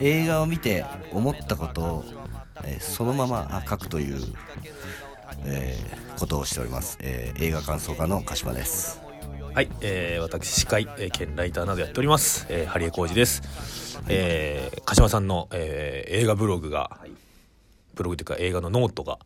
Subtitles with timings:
[0.00, 2.04] 映画を見て思ったことを、
[2.64, 4.20] えーそのままあ書くという、
[5.44, 9.00] えーことをしております、えー映画感想家の鹿島です。
[9.54, 16.98] はい、えー、私司会、えー、兼ライターなどやっております、えー、ハリエコウジです、えー、鹿島さんの、えー、映画ブログが、
[17.94, 19.18] ブログというか映画のノートが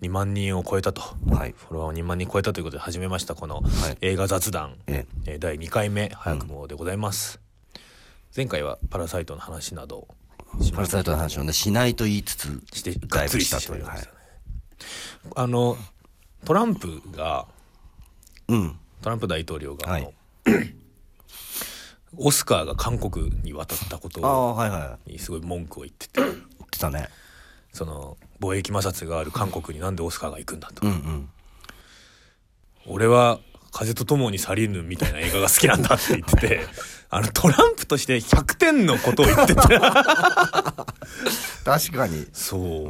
[0.00, 1.54] 2万人を超えたと、はい。
[1.56, 3.98] フォロワーを2万人超えたということで始めましたこのはい。
[4.00, 5.36] 映画雑談、ええ。
[5.36, 7.40] ー第2回目早くもでございます、
[8.36, 10.08] 前回はパラサイトの話など。
[10.60, 14.08] しパラサイトの話をねしないと言いつつしてがっつりしたというてしまい
[15.34, 15.76] あの
[16.44, 17.46] トランプが
[18.48, 18.78] うん。
[19.02, 20.14] トランプ大統領が、はい。
[22.16, 26.20] オスカーが韓国に渡ったことああはいはいにすごい文句を言ってて。
[26.20, 26.34] 言っ
[26.70, 27.08] てたね。
[27.72, 31.28] その貿易摩擦がある韓国になんでオスカーが行くんだと、うんうん。
[32.86, 33.40] 俺は
[33.72, 36.60] 風と共に去りぬみたいな映画が好きなんだって言ってて
[37.08, 39.62] あのトランプとして100点のことを言ってて。
[41.64, 42.26] 確かに。
[42.32, 42.84] そう、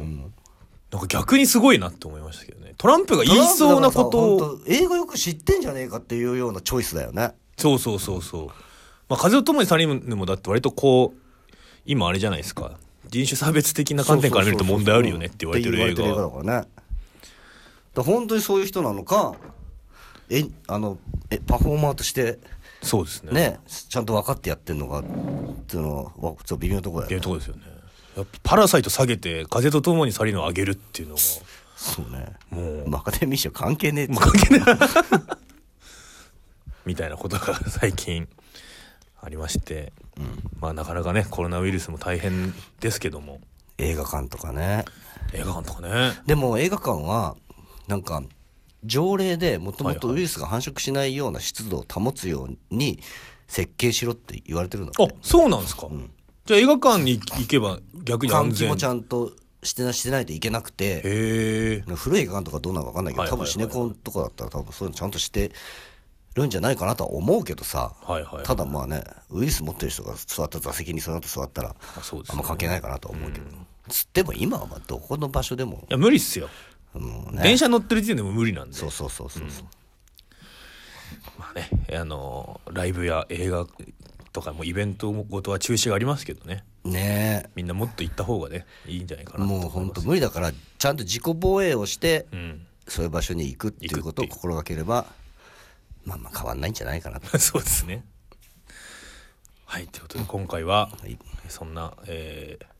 [0.91, 2.73] なんか逆にすごいなって思いましたけどね。
[2.77, 4.39] トランプが言いそうなことを。
[4.39, 7.31] トランプだからさ本当映画よく知ってんじゃねえかっていうようなチョイスだよね。
[7.57, 8.47] そうそうそうそう。
[9.09, 11.19] まあ、風と共に去りぬもだって割とこう、
[11.85, 12.77] 今あれじゃないですか。
[13.09, 16.43] 人種差別的な観点から見ると問題あるよねって言われてる映って言われてる映画だ画。
[16.43, 16.67] からね。
[17.93, 19.35] だ本当にそういう人なのか
[20.29, 20.97] えあの
[21.29, 22.37] えパフォーマーとして
[22.87, 23.33] そうですね。
[23.33, 25.03] ねちゃんと分かってやってんのかっ
[25.67, 27.19] ていうのはわちょっと微妙なところよね。
[27.19, 27.61] ところですよね。
[28.15, 32.27] やっぱパラサイト下げて、風と共に去りぬを上げるっていうのが、そうね。
[32.49, 34.77] もう、まあアカデミー賞関係ねえ関係ない。
[36.85, 38.27] みたいなことが最近
[39.21, 39.93] ありまして、
[40.59, 43.41] まあなかなかね、コロナウイルスも大変ですけども、
[43.77, 44.85] 映画館とかね。
[45.33, 47.35] 映画館とかね、でも映画館は
[47.87, 48.23] なんか
[48.83, 52.99] 条例でもともとウイルスが繁殖しないような湿度を保つように
[53.47, 55.13] 設計しろって言われてるんだって。
[55.13, 55.87] あ、そうなんですか。
[56.45, 58.69] じゃあ映画館に行けば逆に安全。
[58.69, 58.85] 換気もち。
[58.85, 59.31] ゃんと
[59.63, 61.01] してなしてないといけなくて。
[61.95, 65.51] 古い映画館とかどうなのか分かんないけど、はいはいはい多分シネコンとかだったら多分そういうのちゃんとして
[66.35, 68.45] るんじゃないかなとは思うけどさ、はいはいはい。
[68.45, 73.45] ただまあねウイルス持ってる人が座った座席にその後座ったらあそうですねあんま関係ないかなとは思うけど、
[73.89, 76.49] つっても今はまあどこの場所でも、いや無理っすよ、
[76.97, 78.73] うんね、電車乗ってる時点でも無理なんで。
[78.75, 79.65] そうそうそうそうそう、
[81.39, 83.65] まあねあのライブや映画
[84.33, 86.63] とかもイベントごとは中止がありますけどね。
[86.83, 87.49] ね。
[87.55, 92.67] みんなもっと行った方がねいいんじゃないかえなともう本当無理だからちゃんと自己防衛をして、うん。
[92.87, 95.07] そういう場所に行くっていうことを心がければ
[96.05, 97.35] まあまあ変わんないんじゃないかなと。
[97.39, 98.05] そうですね。
[99.65, 101.17] はいということで今回ははい。
[101.49, 102.76] そんな、えー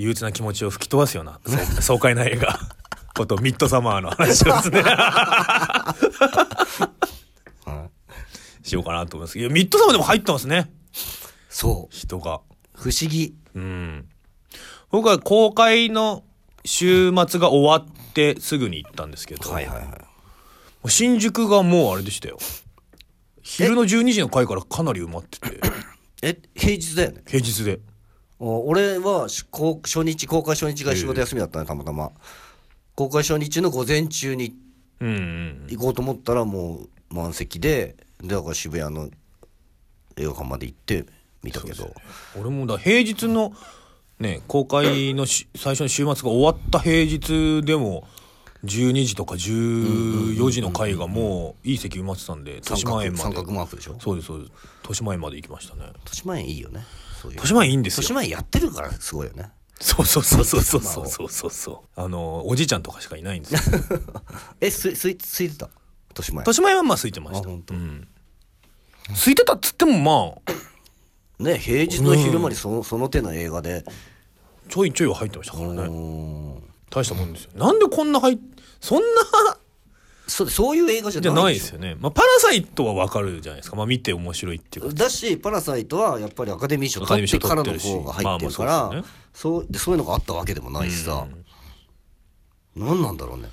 [0.00, 1.40] 憂鬱な気持ちを吹き飛ばすような
[1.80, 2.58] 爽快な映画。
[3.14, 4.80] ことミッドサマーの話をですね。
[4.82, 5.94] は
[8.62, 8.66] い。
[8.66, 9.38] しようかなと思います。
[9.38, 10.72] いやミッドサマーでも入ってますね。
[11.50, 11.94] そう。
[11.94, 12.40] 人が。
[12.74, 13.34] 不思議。
[13.54, 14.08] うん。
[14.90, 16.24] 僕は公開の
[16.64, 19.88] 週末が終わってすぐに行ったんですけど、はいはいはい。
[20.88, 22.38] 新宿がもうあれでしたよ。
[23.42, 25.60] 昼の12時の回からかなり埋まってて、
[26.22, 27.22] え平日だよね。
[27.26, 27.80] 平日で。
[28.40, 32.10] お俺は初日公開初日が仕事休みだったねたまたま
[32.96, 34.56] 公開初日の午前中に。
[35.00, 36.80] 行こうと思ったらも
[37.10, 39.08] う満席ででだから渋谷の
[40.18, 41.06] 映画館まで行って
[41.42, 41.94] 見たけど
[42.38, 43.54] 俺もだ平日の
[44.18, 48.06] ね、公開のし最初の週末が終わった平日でも、
[48.64, 53.22] 12時とか14時の回がもういい席埋まってたんで、豊島園まで。
[53.22, 53.96] 三角マークでしょ？
[53.98, 54.52] そうです、そうです。
[54.82, 55.84] 豊島園まで行きましたね。
[55.86, 56.84] 豊島園いいよね
[57.20, 57.36] そういう。
[57.36, 58.02] 豊島園いいんですよ。
[58.02, 58.20] 豊。
[58.20, 59.50] 島園やってるからすごいよね。
[59.80, 61.50] そうそうそうそうそうそうそうそう。
[61.50, 63.80] そうあのおじいちゃんとかしかいないんですよ。
[64.60, 65.70] えすすいついてた？
[66.10, 67.48] 豊島園豊島園はまあ空いてました。
[67.48, 67.74] あ本当。
[67.74, 68.08] うん。
[69.08, 70.54] 空いてたっつってもま
[71.38, 73.84] あね平日の昼間にそのその手の映画で。
[74.68, 77.50] ちょいちょいは入ってましたからうね大したもんですよ。
[77.56, 78.38] なんでこんな入っ
[78.80, 79.06] そんな
[80.30, 81.96] そうそういう映画じゃじゃないいですよね。
[81.98, 83.76] まあパラサイトはわかるじゃないですか。
[83.76, 84.94] まあ見て面白いっていうか。
[84.94, 89.04] だし「パラサイト」はやっぱりアカデミー賞アカデミー賞取ってからの方が入ってるかまあまあら
[89.34, 91.26] そうでそういうのがあったわけでもないしさ。
[92.76, 93.48] 何なんだろうね。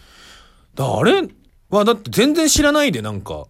[0.75, 1.27] だあれ
[1.69, 3.47] はだって全然知らないでなんか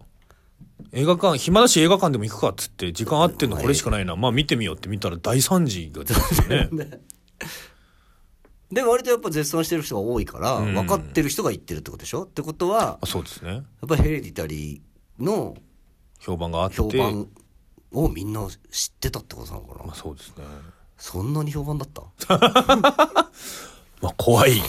[0.92, 4.16] 映画館暇だし映画館でも行くかっつって時間合ってんのこれしかないな。
[4.16, 6.68] まあ見てみようって見たら大惨事が出てますよね
[8.70, 10.74] で割とやっぱ絶賛してる人が多いからうん。
[10.74, 12.24] 分かってる人が言ってるってことでしょ？
[12.24, 13.50] ってことはあそうですね。
[13.52, 15.56] やっぱりヘレディタリーの
[16.20, 16.76] 評判があって。
[16.76, 17.28] 評判
[17.92, 19.84] をみんな知ってたってことなのかな？
[19.86, 20.44] まあそうですね。
[20.98, 22.02] そんなに評判だった？
[24.02, 24.60] まあ怖い。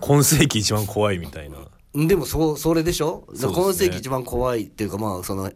[0.00, 1.58] 今世紀一番怖いみたいな。
[1.94, 3.26] でもそうそれでしょ？
[3.32, 3.38] ね。
[3.40, 5.50] 今世紀一番怖いっていうかまあその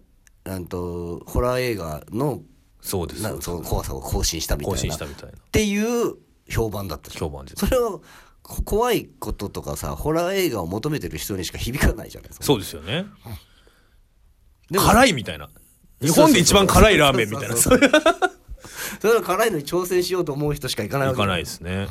[0.45, 2.41] なんとホラー映画の
[2.81, 3.23] そうです。
[3.23, 4.77] なその怖さを更新したみたいな。
[4.77, 5.37] 更新したみたいな。
[5.37, 5.77] ってい
[6.11, 6.15] う
[6.49, 7.21] 評判だったじゃん。
[7.21, 8.01] 評判ですそれは
[8.43, 12.47] こ怖いこととかさホラー映画を求めてる人にしか響かないじゃないですか。
[12.47, 13.07] そうですよね。
[14.71, 15.49] でも辛いみたいな。
[16.01, 17.57] 日本で一番辛いラーメンみたいな。
[17.57, 21.89] そそうれは辛いのに挑戦しようと思う人しか行かないわけいかないですね。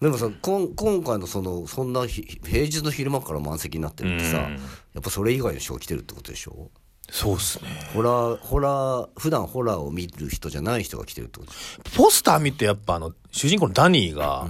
[0.00, 4.54] でもさこん今回のそのそんなひ平日の昼間から満席になってるってさうん。
[4.54, 4.58] や
[4.98, 6.70] っぱそれ以外の人が来てるってことでしょ？
[7.10, 7.68] そうっすね。
[7.94, 11.90] ホラーホラー普段ホラーを見る人じゃない人が来てるってこと？
[11.96, 14.48] ポスター見てやっぱあの主人公のダニーが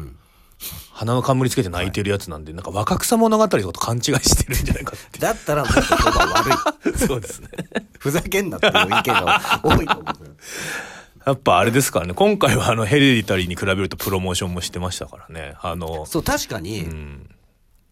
[0.92, 6.92] 鼻の冠つけて泣いてるやつなんで、なんか若草物語と勘違いしてるんじゃないかっょだったらもっと悪い。
[6.92, 7.48] て そうですね。
[7.98, 10.24] ふざけんなっていう意見が多いと思う。
[10.26, 10.34] よ
[11.26, 12.14] やっぱあれですからね。
[12.14, 15.54] 今回はあのヘレディタリーに比べるとプロモーションもしてましたからね。
[15.60, 17.30] あのそう確かに、うん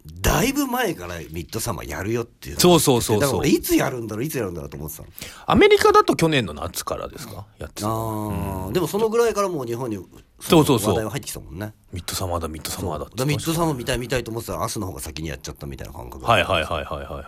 [0.05, 3.21] だいぶ前からミッドサマーやるよっていうのそうそうそうそう。
[3.21, 5.09] だから俺いつやるんだろういつやるんだろうと思ってたの。
[5.47, 7.47] アメリカだと去年の夏からですか？
[7.59, 9.97] やってたあー、でもそのぐらいからもう日本に
[10.41, 10.91] そうそうそう。
[10.91, 11.73] 話題は入ってきたもんね。
[11.93, 17.25] ミッドサマーだミッドサマーだってだミッドサマー見たい見たいと思ってたら明日の方が先にやっちゃったみたいな感覚はいはいはいはいはいはい。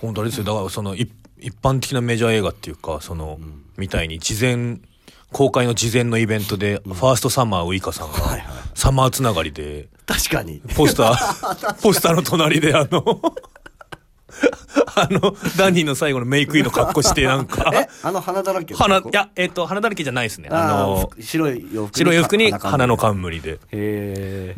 [0.00, 0.44] 本当あれですよ。
[0.44, 1.10] だからその一
[1.40, 3.38] 一般的なメジャー映画っていうかその、
[3.76, 4.80] みたいに事前
[5.30, 9.88] 公開の事前のイベントで、ファーストサマーウイカさんが、はいはいサマーつながりで。
[10.06, 10.62] 確かに。
[10.76, 13.20] ポスター ポスターの隣であの
[14.94, 17.70] あのダニーの最後のメイクインの格好してなんか。
[17.74, 20.48] えあの花だらけの花いやえっ、と花だらけじゃないですね。
[20.52, 23.54] ああのー白い洋服白い洋服に花の冠冠で。
[23.54, 24.56] へえ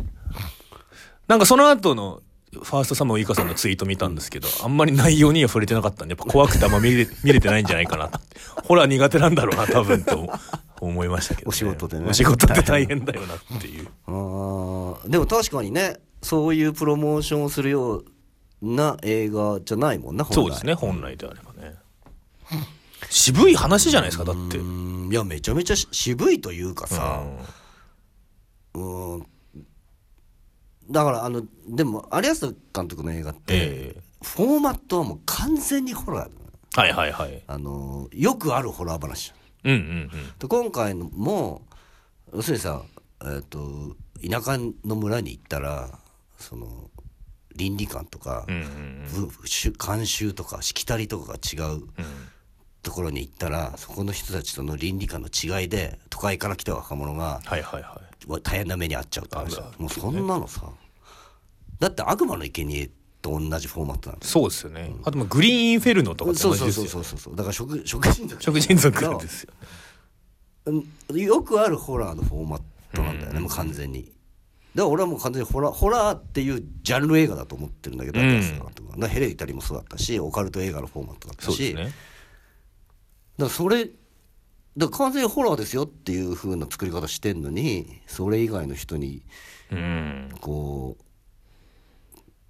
[1.27, 2.21] なんかその後の
[2.53, 8.11] ファーストサマーウイカさんのツイート見たんですけど、あんまり内容には触れてなかったんで、やっぱ怖くてあんま見れ見れてないんじゃないかな。
[8.65, 10.29] ホラー苦手なんだろうな、多分と
[10.87, 12.07] 思いましたけど、お仕事でね。
[12.09, 13.89] お仕事って大変だよなっていう。
[14.07, 15.09] あー。
[15.09, 18.05] でも確かにねそういうプロモーションをするよう
[18.63, 20.35] な映画じゃないもんな本来。
[20.35, 21.77] そうですね、本来であればね。
[23.09, 24.59] 渋い話じゃないですか、だって。
[24.59, 27.23] いやめちゃめちゃし渋いというかさ。
[28.75, 29.17] うん。
[29.17, 29.27] うーん。
[30.91, 34.03] だからあのでも有安監督の映画って、ええ。
[34.23, 36.31] フォーマットはもう完全にホラー
[36.77, 37.43] はいはいはい。
[37.47, 39.33] あのよくあるホラー話
[39.65, 39.83] うんうんう
[40.17, 40.39] ん。
[40.39, 41.63] で今回のも
[42.35, 42.83] 要するにさ、
[43.23, 43.97] えー、と
[44.29, 45.99] 田舎の村に行ったら
[46.39, 46.91] その
[47.57, 48.59] 倫理観とか、うんう
[49.27, 51.91] んぶしゅ慣習とかしきたりとかが違ううん。
[52.83, 58.41] ところに行ったらそこの人たちとの倫理観の違いで都会から来た若者がはいはいはい。
[58.43, 60.63] 大変な目に遭っちゃうって話もうそんなのさ
[61.79, 64.95] だって悪魔の生贄と同じフォーマットなんですそうですよね。
[65.05, 67.01] あとまあグリーンインフェルノとかとそうそう同じですよ。
[67.01, 69.53] そうそうそうだから食食人族食人族ですよ。
[70.67, 72.61] うんよくあるホラーのフォーマッ
[72.95, 74.05] トなんだよね、もう完全に。
[74.05, 74.13] だか
[74.75, 78.41] ら俺はもう完全にホラーホラーっていうジャンル映画だと思ってるんだけど、うん
[79.09, 81.85] ヘレディタリーもそうだったしオカルト映画のフォーマットだったし、ね。
[81.85, 81.95] だか
[83.39, 83.95] らそれだか
[84.77, 89.23] ら完全にホラーですよっていう風な作り方してんのにそれ以外の人に
[89.73, 90.29] うん。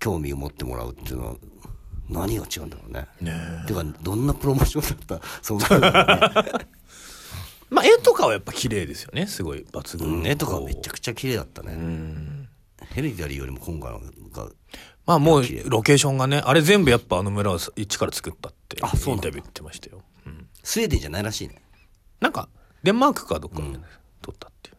[0.01, 1.37] 興味を持ってもらうっていうのは
[2.09, 3.07] 何が違うんだろうね。
[3.21, 5.27] ねてかどんなプロモーションだった？
[5.43, 5.81] そうだよ
[6.43, 6.67] ね
[7.71, 9.29] まあ絵とかはやっぱ綺麗ですよね。
[9.29, 10.27] すごい抜群。
[10.27, 11.75] 絵とかめちゃくちゃ綺麗だったね。
[11.75, 12.49] うん。
[12.87, 14.01] ヘレディタリーよりも今回の
[14.33, 14.49] が
[15.07, 21.63] まあもうロケーションがねあれ全部やっぱあの村を一から作ったってインタビュー言ってましたよ、うん、スウェーデンじゃないらしいね
[22.21, 22.49] なんか
[22.83, 23.79] デンマークかどっかで、ね
[24.23, 24.77] 撮ったっていう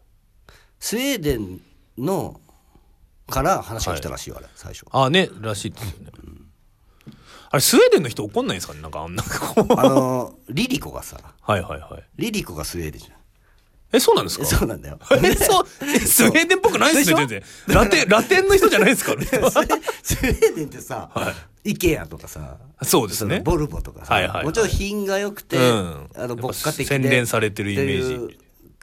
[0.79, 1.61] スウェーデン
[1.97, 2.39] の
[3.31, 4.85] から話が来たらしいよ、あれ最初。
[4.91, 6.11] ああねらしいですよね、
[7.49, 9.79] あれスウェーデンの人怒んないんですかねなんかあんなこう。
[9.79, 12.03] あのリリコがさはいはいはい。
[12.17, 13.17] リリコがスウェーデンじゃん。
[13.93, 14.45] えそうなんですか？
[14.45, 14.99] そうなんだよ。
[15.21, 17.75] えそうえスウェーデンっぽくないですね全で然。
[17.75, 19.11] ラテンラテンの人じゃないですか？
[19.11, 19.49] スウェ
[20.01, 21.09] スウェーデンってさ、
[21.65, 23.41] イケアとかさそうですね。
[23.41, 24.45] ボルボとかさ、はいはいはい。
[24.45, 26.09] もちろん品が良くて、うん。
[26.15, 28.15] あの牧歌的で洗練されてるイメージ。
[28.15, 28.39] っていう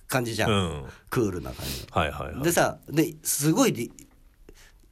[0.09, 0.85] 感じじゃん、うん。
[1.09, 2.43] クールな感じはいはいはい。
[2.43, 3.91] でさですごいリ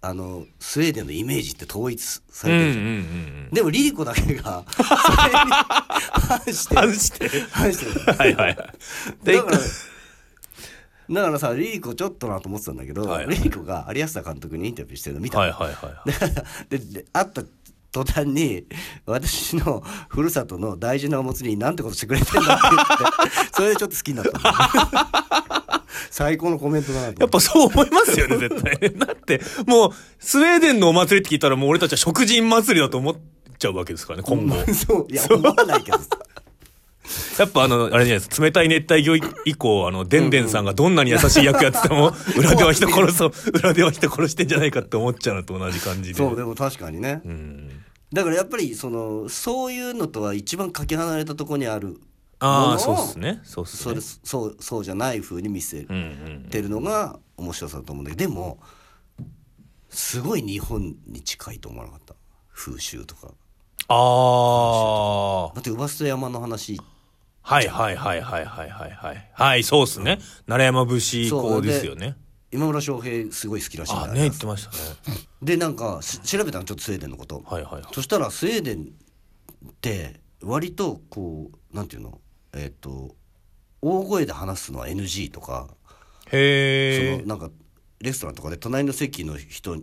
[0.02, 5.52] あのスウェーデンのイメージって統一さうんうんうれてるでもリリコだけが それに
[6.12, 7.28] 反して反して。
[7.50, 7.86] 反して。
[7.86, 8.56] るはいはいはい。
[9.24, 9.58] でだから
[11.08, 13.36] だからさリリコちょっとなと思ってたんだけど、はいはい。
[13.36, 16.68] リリコが有安田監督にインタビューしてるの見たの、はいはいはいはい。
[16.70, 17.42] でで会った
[17.92, 18.66] 途端に
[19.06, 25.65] 私のふるさとの大事なお祭りになんてことしてくれてんだって言ってそれでちょっと好きになった
[26.10, 28.90] 最高のコメントだなとやっぱそう思いますよね、絶対ね。
[28.90, 33.16] だって、もう、スウェーデンのお祭りって聞いたら、もう俺たちは食人祭りだと思っ
[33.58, 34.56] ちゃうわけですからね、今後。
[34.72, 36.04] そういや思わないけどさ
[37.38, 46.14] やっぱあの、あれじゃないですか、冷たい熱帯魚以降、あの、でんでんさんがどんなに優しい役やってても、裏では人殺そう、裏では人殺してんじゃないかって思っちゃうのと同じ感じで。
[46.16, 47.70] そうでも確かにね、うん。
[48.12, 51.98] だからやっぱりそのそういうのとは一番かけ離れたところにある
[52.38, 53.40] ああそうっすね。
[53.44, 53.82] そうっすね。
[53.82, 55.98] それそうそうじゃない風に見せうんう
[56.46, 58.58] んてるのが面白さだと思うんだけどでも
[59.88, 62.14] すごい日本に近いと思わなかった。
[62.52, 63.28] 風習とか。
[63.88, 66.80] ああだって姥捨山の話。
[67.40, 69.30] はいはいはいはいはいはいはい。
[69.32, 70.18] はいそうっすね。
[70.46, 72.16] 奈良山節校ですよね。
[72.52, 74.76] 今村翔平すごい好きらしいあね言ってましたね。
[75.42, 77.42] でなんかし調べたのちょっとスウェーデンのこと。
[77.46, 77.84] はいはいはい。
[77.92, 78.82] そしたらスウェーデン
[79.68, 82.20] って割とこうなんていうの？
[82.58, 83.14] えっ、と
[83.82, 85.68] 大声で話すのは NG とか
[86.32, 87.50] へえそのなんか
[88.00, 89.76] レストランとかで隣の席の人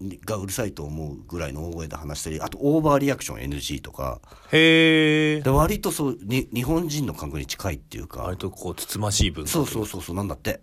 [0.00, 4.20] にがうるさいと思うぐらいの大声で話したりあとオーバーリアクション NG とか。
[4.52, 8.22] へえで割とそうに日本人の感覚に近いっていうか。
[8.22, 10.60] 割とこうつつましい文化そうそうそうそうなんだって。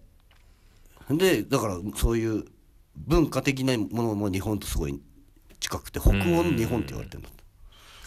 [1.09, 2.45] でだからそういう
[2.95, 4.99] 文化的なものも日本とすごい
[5.59, 7.34] 近くて北欧の日本って言われてるんだって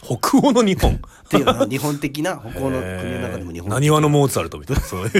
[0.01, 0.95] 北欧の日本。
[0.95, 3.79] っていうのは日本的な北欧の国の中でも日本な。
[3.79, 4.81] にわのモーツァルトみたいな。
[4.81, 5.05] そう。
[5.05, 5.11] いう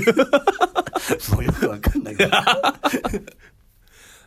[1.19, 2.15] そうよくわかんない。
[2.15, 2.75] けどだ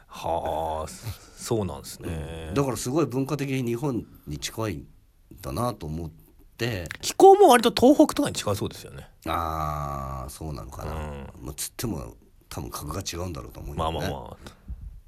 [0.09, 0.88] はあ
[1.37, 2.52] そうなんですね。
[2.54, 4.87] からすごい文化的に日本に近いん
[5.40, 6.11] だなと思っ
[6.56, 6.88] て。
[7.00, 9.09] 気候も割と東北とかに近そうですよね。
[9.26, 11.47] ああそうなのかな、うん。
[11.47, 12.14] まあ、つっても
[12.49, 14.37] 多分格が違うんだろうと思うけまあまあまあ。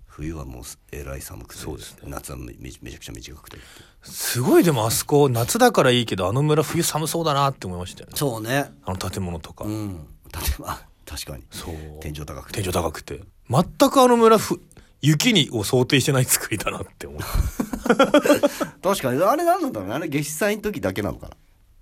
[0.07, 1.77] 冬はもうえらい寒くてね。
[2.05, 3.59] 夏はめめめちゃくちゃ短くて
[4.05, 8.13] すごいでもあそこ夏だからいいけどあの村冬寒そうだなって思いましたよね。
[8.17, 8.71] そうね。
[8.85, 9.95] あの建物とか、うん。
[10.33, 11.45] 例えば確かに。
[11.51, 11.75] そう。
[12.01, 12.63] 天井高くて。
[12.63, 13.21] 天井高くて。
[13.51, 14.61] 全くあの村ふ
[15.01, 17.21] 雪にを想定してない作りだなって思う。
[18.83, 19.23] 確かに。
[19.23, 19.95] あれなんなんだろうね。
[19.95, 21.37] あれ月祭の時だけなのかな。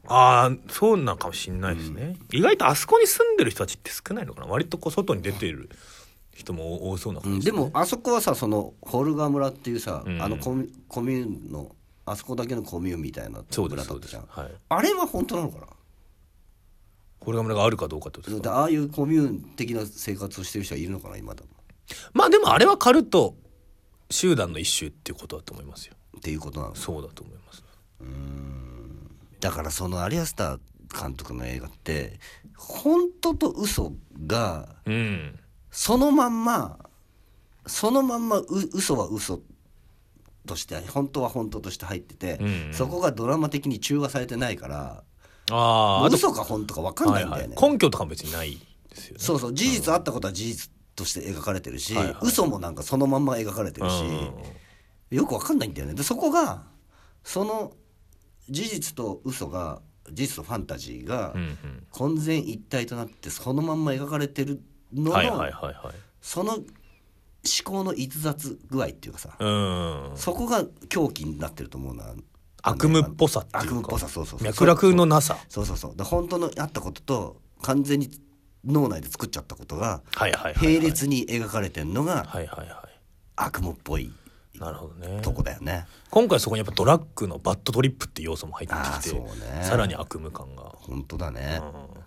[0.09, 4.47] ああそうなんかもしんないですね、意外とあそこに住んでる人たちって少ないのかな。
[4.49, 5.71] 割とこう外に出てる
[6.35, 10.21] 人も多そうなうん、感じでもあそこはさそのホルガ村っていうさ、うん。
[10.21, 11.71] あのコミコミューンの
[12.05, 14.17] あそこだけのコミュみたいなそうですそうです。
[14.17, 14.51] はい。
[14.69, 15.67] あれは本当なのかな？
[17.21, 18.49] これがあるかどうかってことですか？
[18.51, 21.49] でああいうコミューン的な生活をしてる人はいるのかな今でも。
[22.13, 23.37] まあでもあれはカルト
[24.11, 25.95] 集団の一種っていうことだと思いますよ。
[26.17, 26.75] っていうことなの？
[26.75, 27.63] そうだと思います。
[29.41, 30.61] だからそのアリアスター
[31.01, 32.19] 監督の映画って
[32.57, 33.93] 本当と嘘
[34.27, 35.39] がうん。
[35.71, 36.79] そのまんま
[37.67, 39.41] そのまんまう嘘は嘘
[40.47, 45.05] として本当は本当として入ってて、うんそこがドラマ的に中和されてないから
[45.51, 48.59] あ嘘か本当か分かんないんだよね、はいはい、根拠とかも別にない
[48.93, 49.19] ですよね。
[49.19, 49.55] そうそう。
[49.55, 52.17] 事実あったことは事実として描かれてるし、はいはい。
[52.23, 54.33] 嘘もなんかそのまんま描かれてるし、うん
[55.11, 55.95] よく分かんないんだよね。
[55.95, 56.63] でそこが
[57.23, 57.75] その
[58.49, 61.87] 事実と嘘が事実とファンタジーがうんうん。
[61.91, 65.95] 混然一体となってそのまんま描かれてるのの、はいはいはいはい。
[66.23, 66.59] その
[67.45, 70.13] 思考の逸脱具合っていうかさ、うん。
[70.17, 72.05] そこが狂気になってると思うな。
[72.63, 73.59] 悪夢っぽさっていうか。
[73.61, 74.47] 悪夢っぽさそうそうそう。
[74.47, 75.39] 脈絡のなさ。
[75.49, 75.97] そうそうそう。
[75.97, 78.11] で本当のあったことと完全に
[78.65, 80.75] 脳内で作っちゃったことがはいはいはいはい。
[80.75, 82.89] 並列に描かれてるのがはいはいは
[83.35, 84.13] 悪夢っぽいい
[84.59, 85.21] なるほどね。
[85.23, 85.87] とこだよね。
[86.11, 89.65] 今回そこにやっぱドラッグのバッドトリップっていう要素も入ってきて、そうね。
[89.65, 91.61] さらに悪夢感が、本当だね。
[91.61, 92.03] うん、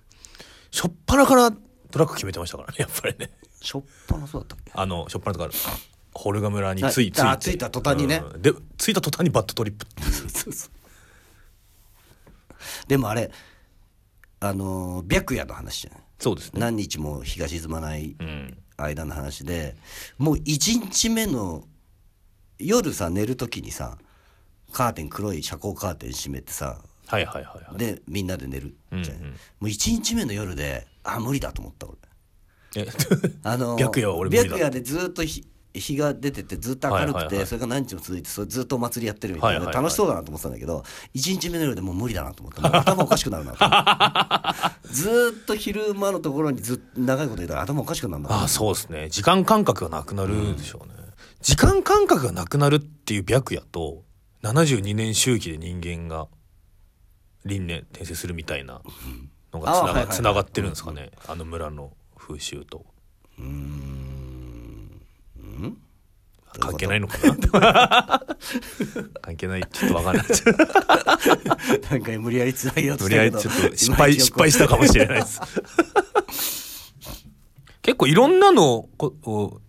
[0.71, 3.31] しょっぱなからドラッグ決めてましたからねやっぱりね
[3.65, 4.71] しょっぱなそうだったっけ？
[4.73, 5.51] あのしょっぱなとか
[6.13, 7.21] ホルガ村についついて。
[7.21, 8.21] あいた途端にね。
[8.23, 8.41] うん。
[8.41, 9.85] で着いた途端にバッドトリップ。
[9.85, 10.71] っていうそうそう
[12.87, 13.31] でもあれ
[14.39, 15.99] あのー白夜の話じゃない？
[16.19, 16.59] そうですね。
[16.59, 18.57] 何日も日が沈まないうん。
[18.77, 19.75] 間の話で
[20.17, 21.63] もう1日目の
[22.59, 23.97] 夜さ寝る時にさ
[24.73, 27.77] カーテン黒い遮光カーテン閉めてさはいはいはいはい。
[27.77, 29.31] でみんなで寝るじゃん、うんうん。
[29.31, 31.97] もう1日目の夜であ無理だと思った俺。
[31.97, 32.07] え
[33.43, 49.09] あの 白夜は俺無白夜でずっと日日が出ててずっと明るくて、それが何日も続いてそれずっとお祭りやってるみたいな、楽しそうだなと思ってたんだけど1日目の夜でもう無理だなと思ったもう頭おかしくなるなと ずーっと昼間のところにず長いこといたら頭おかしくなるなああそうですね。
[49.09, 50.93] 時間感覚がなくなるでしょうね、
[51.41, 54.03] 時間感覚がなくなるっていう白夜と
[54.43, 56.27] 72年周期で人間が
[57.43, 58.81] 輪廻転生するみたいな
[59.51, 61.91] のがつなが,、つながってるんですかね、あの村の
[62.27, 62.85] 風習と。
[63.37, 65.01] うーん。
[65.37, 65.77] うん？
[66.57, 67.17] 関係ないのか
[67.51, 68.23] な？
[69.21, 69.63] 関係ない。
[69.71, 70.25] ちょっとわかんない。
[71.91, 73.39] なんか無理やりつなげようととしたけど。
[73.39, 75.41] りあえずちょっと失敗失敗したかもしれないです。
[77.81, 79.61] 結構いろんなのこを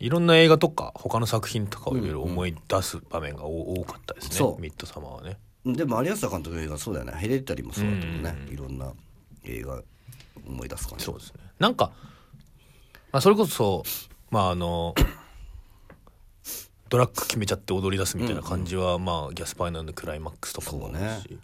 [0.00, 5.38] いろんな映画とか他の作品とかをいろいろ思い出す場面がお多かったですね、ミッドサマーはね。
[5.64, 7.12] でも有吉監督の映画そうだよね。
[7.16, 8.36] ヘレディタリーもそうだと思うね。
[8.46, 8.52] うん。
[8.52, 8.92] いろんな
[9.44, 9.82] 映画
[10.48, 11.40] 思い出す感じそうですね。
[11.58, 11.92] なんか、
[13.12, 13.82] まあ、それこそ
[14.30, 14.94] まああの
[16.88, 21.38] ドラッグ決めちゃって踊り出すみたいな感じは、まあギャスパイナーのクライマックスとかもあるし、ね。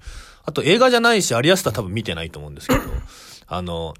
[0.45, 2.81] あと映画じゃないしアリアスター多分見てないと思うんですけど
[3.47, 3.95] あの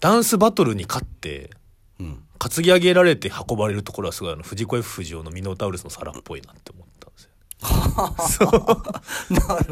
[0.00, 1.50] ダンスバトルに勝って
[2.00, 2.24] うん。
[2.38, 8.50] 担ぎ上げられて運ばれるところはすごいあの藤子 F 不二雄のミノタウルスの皿っぽいなって思ったんですよ。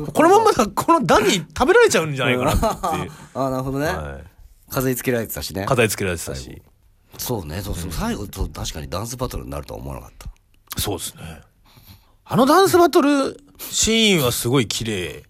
[0.15, 4.25] このままだこのダニ食べられちゃうんじゃないかなって あなるほどね、はい、
[4.73, 5.67] 飾り付けられてたしね。
[5.67, 6.63] 飾り付けられてたし。
[7.19, 7.61] そうね。
[7.61, 7.93] そうそう。
[7.93, 10.81] 最後そう確かにダンスバトルになるとは思わなかった。
[10.81, 11.23] そうですね。
[12.25, 15.25] あのダンスバトルシーンはすごい綺麗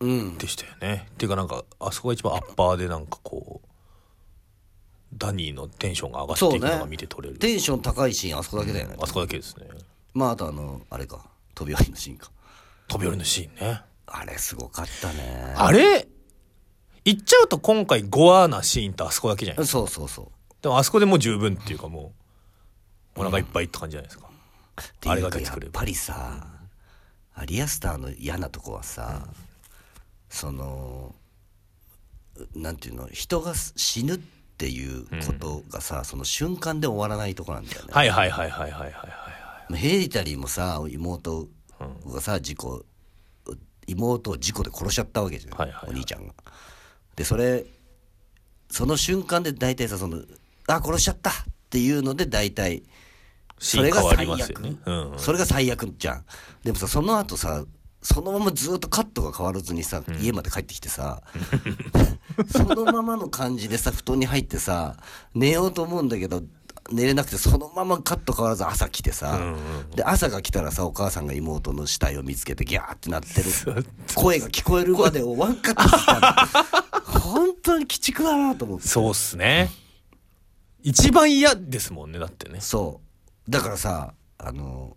[0.00, 0.38] うん。
[0.38, 1.08] でしたよね。
[1.10, 3.68] っていうかなんかあそこが一番アッパーでなんかこう
[5.16, 9.66] ダニーのテンションが上がっていくのが見て取れる、テンション高いシーンあそこだけだよね、あそこだけですね。
[10.14, 11.24] まああとあのあれか。
[11.54, 12.30] 飛び降りのシーンか。
[12.86, 13.80] 飛び降りのシーンね。
[14.06, 15.54] あれすごかったね。
[15.56, 16.06] あれ？
[17.08, 19.78] 言っちゃうと今回ゴアなシーンってあそこだけじゃないですか。
[19.78, 20.26] そうそうそう。
[20.62, 22.12] でもあそこでもう十分っていうかも
[23.16, 25.64] うお腹いっぱいって感じじゃないですか、うかあれが出てくれば。
[25.64, 26.46] やっぱりさ
[27.34, 29.26] アリアスターの嫌なとこはさ、
[30.28, 31.14] その
[32.54, 34.18] なんていうの人が死ぬっ
[34.58, 38.92] ていうことがさ、その瞬間で終わらないとこなんだよね、はいはいはいはいはいはいはい
[39.70, 41.48] まあヘレディタリーもさ妹
[42.06, 42.84] がさ事故
[43.86, 45.90] 妹を事故で殺しちゃったわけじゃん、はいはいはい。
[45.90, 46.34] お兄ちゃんが。
[47.18, 47.66] でそれ
[48.70, 50.22] その瞬間で大体さその
[50.68, 51.32] あ殺しちゃったっ
[51.68, 52.84] ていうので大体
[53.58, 54.76] シーン変わりますよね。
[54.86, 55.18] うんうん。
[55.18, 56.24] それが最悪じゃん。
[56.62, 57.64] でもさその後さ
[58.02, 61.20] そのままずっとカットが変わらずにさ、家まで帰ってきてさ
[62.52, 64.96] そのままの感じでさ布団に入ってさ
[65.34, 66.44] 寝ようと思うんだけど
[66.90, 69.38] 寝れなくてそのままカット変わらず朝来てさ、
[69.94, 73.84] で朝が来たらさお母さんが妹の死体を見つけてギャーってなってる。
[74.14, 77.10] 声が聞こえるまでをワンカットしたの。
[77.20, 78.88] 本当に鬼畜だなと思って。
[78.88, 79.70] そうっすね。
[80.82, 82.60] 一番嫌ですもんねだってね。
[82.60, 83.00] そ
[83.46, 83.50] う。
[83.50, 84.96] だからさあの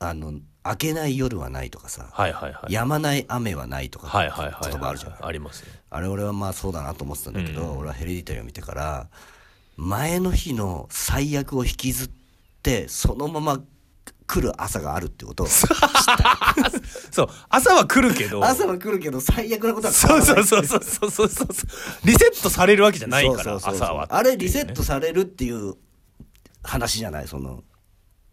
[0.00, 0.32] あの
[0.64, 2.72] 明けない夜はないとかさ、はいはいはい。
[2.72, 5.24] 止まない雨はないとかはいはいはい言葉あるじゃん。
[5.24, 5.70] ありますね。
[5.88, 9.08] あれ俺はまあそうだなと思ってたんだけど、俺はヘレディタリーを見てから
[9.82, 12.10] 前の日の最悪を引きずっ
[12.62, 13.60] てそのまま
[14.26, 15.46] 来る朝があるってことを
[17.10, 21.46] そう朝は来るけど朝は来るけど最悪なことは変そうそうそうそうそうそうそう。
[22.04, 25.74] リセットされるわけじゃないから朝はあれリセットされるっていう
[26.62, 27.28] 話じゃない？
[27.28, 27.64] その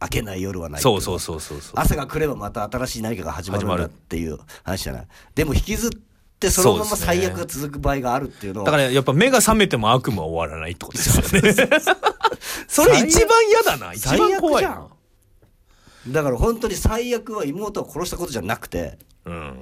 [0.01, 1.73] 明けない夜はないそうそうそうそうそう。
[1.77, 5.07] 朝が来ればまた新しい何かが始まるんだっていう話じゃない？
[5.33, 5.97] でも引きずって
[6.50, 11.54] そのまま最悪が続く場合があるっていうのをだからやっぱ目が覚めても悪夢は終わらないってことですよね。
[12.67, 13.93] それ一番嫌だな。
[13.93, 14.71] 一最番怖いな。
[14.71, 16.13] 悪じゃん。
[16.13, 19.60] だから本当に最悪は妹を殺したことじゃなくてうん。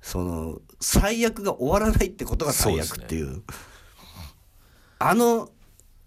[0.00, 3.42] その最悪が終わらないってことが最悪っていう。
[5.00, 5.50] あの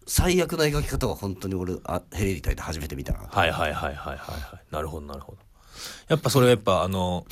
[0.08, 3.28] 最悪な描き方は本当に俺あヘレディタリーで初めて見たな。
[3.30, 4.74] はいはいはいはいはいはい。
[4.74, 5.38] なるほどなるほど。
[6.08, 7.26] やっぱそれはやっぱあの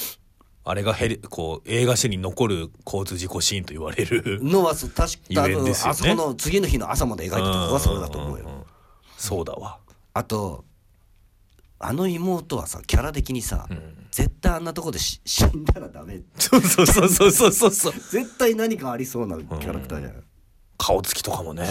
[0.70, 5.72] あれがヘレこう映画史に残る交通事故シーンと言われるのは確か多分ね。
[5.72, 8.46] あそこの次の日の朝まで描いたとこはそれだと思うよ。
[8.46, 8.64] んんん。
[9.18, 9.80] そうだわ。
[10.14, 10.66] あと
[11.80, 13.68] あの妹はさキャラ的にさ、
[14.12, 17.94] 絶対あんなとこでし 死んだらダメそうそうそうそうそうそうそう。
[18.12, 20.24] 絶対何かありそうなキャラクターじゃない、
[20.78, 21.66] 顔つきとかもね。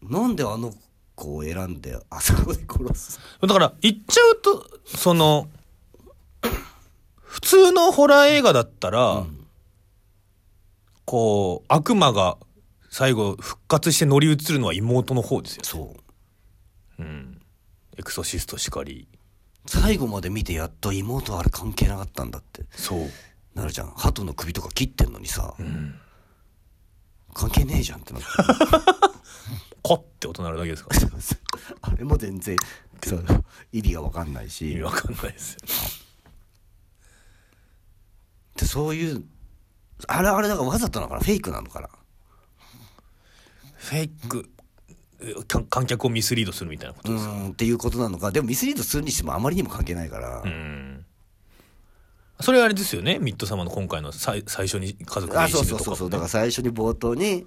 [0.00, 0.72] なんであの
[1.14, 5.48] 子を選んであそこで殺すだから言っちゃうとその
[7.38, 9.24] 普通のホラー映画だったら、
[11.04, 12.36] こう悪魔が
[12.90, 15.62] 最後復活して乗り移るのは妹の方ですよ。
[15.64, 15.96] そ
[16.98, 17.02] う。
[17.96, 19.06] エクソシストしかり。
[19.66, 22.64] 最後まで見てやっと妹はあれ関係なかったんだって。
[22.72, 23.08] そう。
[23.54, 23.90] なるじゃん。
[23.92, 25.54] 鳩の首とか切ってんのにさ、
[27.34, 28.28] 関係ねえじゃんってなって。
[29.82, 30.90] コッて音鳴るだけですか
[31.82, 32.56] あれも全然
[33.72, 36.07] 意味が分かんない意し味わかんないですよ
[38.58, 39.24] でそういう
[40.06, 41.88] あれあれだからわざとなのかなフェイクなのかな
[43.76, 44.50] フェイク。
[45.68, 48.30] 観客をミスリードするみたいなことうーんっていうことなのか。
[48.30, 51.04] でもミスリードするにしてもあまりにも関係ないから、うん。
[52.38, 53.18] それはあれですよね？
[53.18, 55.96] ミッドサマーの今回の最最初に家族があそうそうそう。
[55.96, 57.46] そうだから最初に冒頭に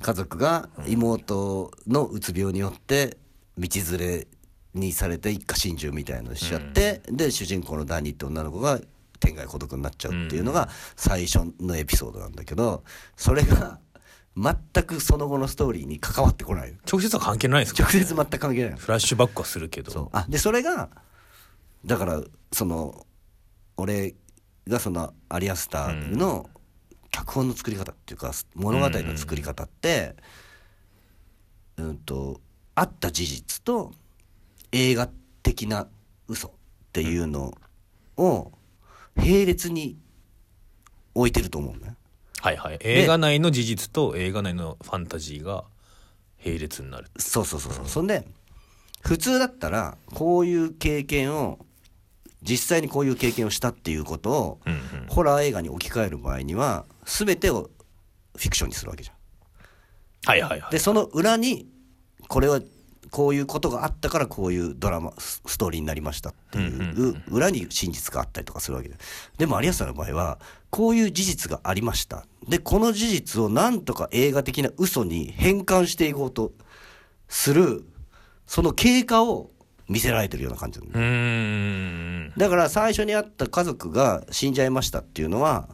[0.00, 3.16] 家族が妹のうつ病によって
[3.58, 3.68] 道
[3.98, 4.28] 連れ
[4.74, 8.78] にされて一家心中みたいのをしちゃって、で主人公のダニーって女の子が
[9.24, 12.84] 天涯孤独になっちゃうっていうのが最初のエピソードなんだけど
[13.16, 13.78] それが
[14.36, 16.74] 全くその後のストーリーに関わってこない。
[16.90, 17.84] 直接は関係ないですか？
[17.84, 18.70] 直接全く関係ない。
[18.72, 19.92] のフラッシュバックはするけど。
[19.92, 20.08] そう。
[20.12, 20.88] あでそれが
[21.86, 22.20] だから
[22.52, 23.06] その
[23.76, 24.14] 俺
[24.66, 26.50] がそのアリアスターの
[27.12, 30.16] 脚本の作り方っていうか物語の作り方って
[31.76, 32.40] うんと
[32.74, 33.92] あった事実と
[34.72, 35.08] 映画
[35.44, 35.86] 的な
[36.26, 36.50] 嘘っ
[36.92, 37.54] ていうの
[38.16, 38.50] を
[39.16, 39.98] 並列に
[41.14, 41.96] 置いてると思うね。
[42.40, 45.64] はいはい映画内の事実と映画内のファンタジーが
[46.44, 47.88] 並列になるそうそうそうそう。
[47.88, 48.26] そんで
[49.00, 51.58] 普通だったらこういう経験を
[52.42, 57.70] 実際にこういう経験をしたっていうことを、うんうんホラー映画に置き換える場合には全てを
[58.36, 59.16] フィクションにするわけじゃん。
[60.26, 61.68] はいはいはいでその裏に
[62.28, 62.60] これは
[63.10, 68.96] こういうことがあったからこういうドラマスストーリーになりましたっていう裏に真実があったりとかするわけで
[69.38, 70.38] でも有安さんの場合は
[70.70, 72.26] こういう事実がありました。
[72.48, 76.52] でこの事実をなんとか映画的な嘘に変換していこうと
[77.28, 77.84] する
[78.46, 79.50] その経過を
[79.88, 80.80] 見せられてるような感じ
[82.36, 85.68] だから最初に会った家族が死んじゃいましたっていうのは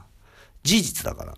[0.63, 1.35] 事実だから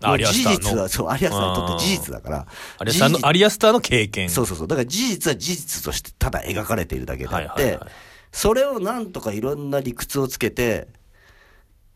[0.00, 2.46] 事実はそう有安さんにとって事実だから。
[2.80, 3.38] 有安さんの事実。
[3.38, 4.28] 有安スターの経験。
[4.30, 4.68] そうそうそう。
[4.68, 7.90] だから事実は事実としてただ描かれているだけであって、はいはいはい。
[8.32, 10.88] それをなんとかいろんな理屈をつけて、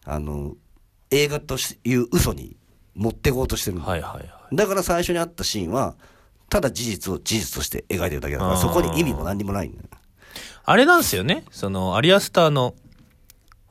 [0.05, 0.55] あの、
[1.11, 2.57] 映画という嘘に
[2.95, 4.57] 持っていこうとしてるの、はいはいはい。
[4.57, 5.97] だから最初にあったシーンは、
[6.49, 9.85] ただ事実を事実として描いてるだけだから、そこに意味も何にもないんだよ。
[10.65, 11.45] あれなんですよね。
[11.51, 12.75] その有安スターの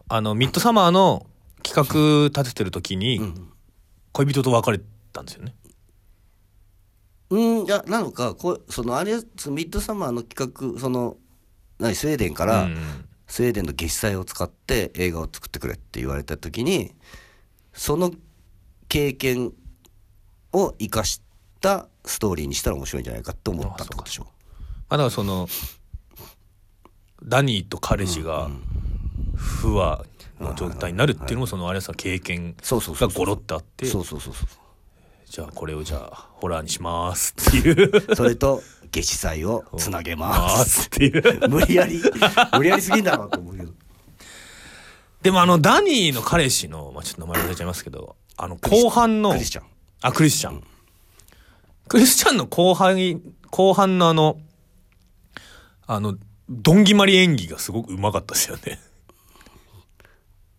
[0.08, 1.26] あのミッドサマーの
[1.64, 3.22] 企画立ててる時に
[4.14, 4.80] 恋人と別れ
[5.14, 5.56] たんですよね。
[7.30, 11.18] うん、いや、なのか、こうその、あれ、そのミッドサマーの企画、その、
[11.78, 16.96] 何、スウェーデンから、うんスウェーデンの月祭を使って映画を作ってくれって言われた時に
[17.74, 18.12] その
[18.90, 19.54] 経験
[20.52, 21.22] を生かし
[21.62, 24.24] たストーリーにしたら面白いんじゃないかと思ったってことでしょ。
[24.90, 25.48] まあだからその
[27.24, 28.50] ダニーと彼氏が
[29.36, 30.06] 不和
[30.40, 33.10] の状態になるっていうのもその有安さ経験そうそうそうそう。
[33.10, 34.46] がゴロってあってそうそうそうそ
[35.26, 38.04] じゃあこれをじゃあホラーにしますっていう。
[38.12, 41.22] うそれと夏至祭をつなげまますすっていう。
[41.50, 42.02] 無理やり
[42.58, 43.72] 無理やりすぎんだろうと思うけど。
[45.22, 49.66] でもあのダニーの彼氏の、まあ、ちょっと名前忘れちゃいますけどあの後半のクリスチャン。
[50.02, 50.64] あクリスチャン、
[51.90, 53.22] クリスチャンの後半
[53.52, 54.40] 後半のあの
[55.88, 56.16] あの
[56.50, 58.80] どんぎまり演技がすごくうまかったですよね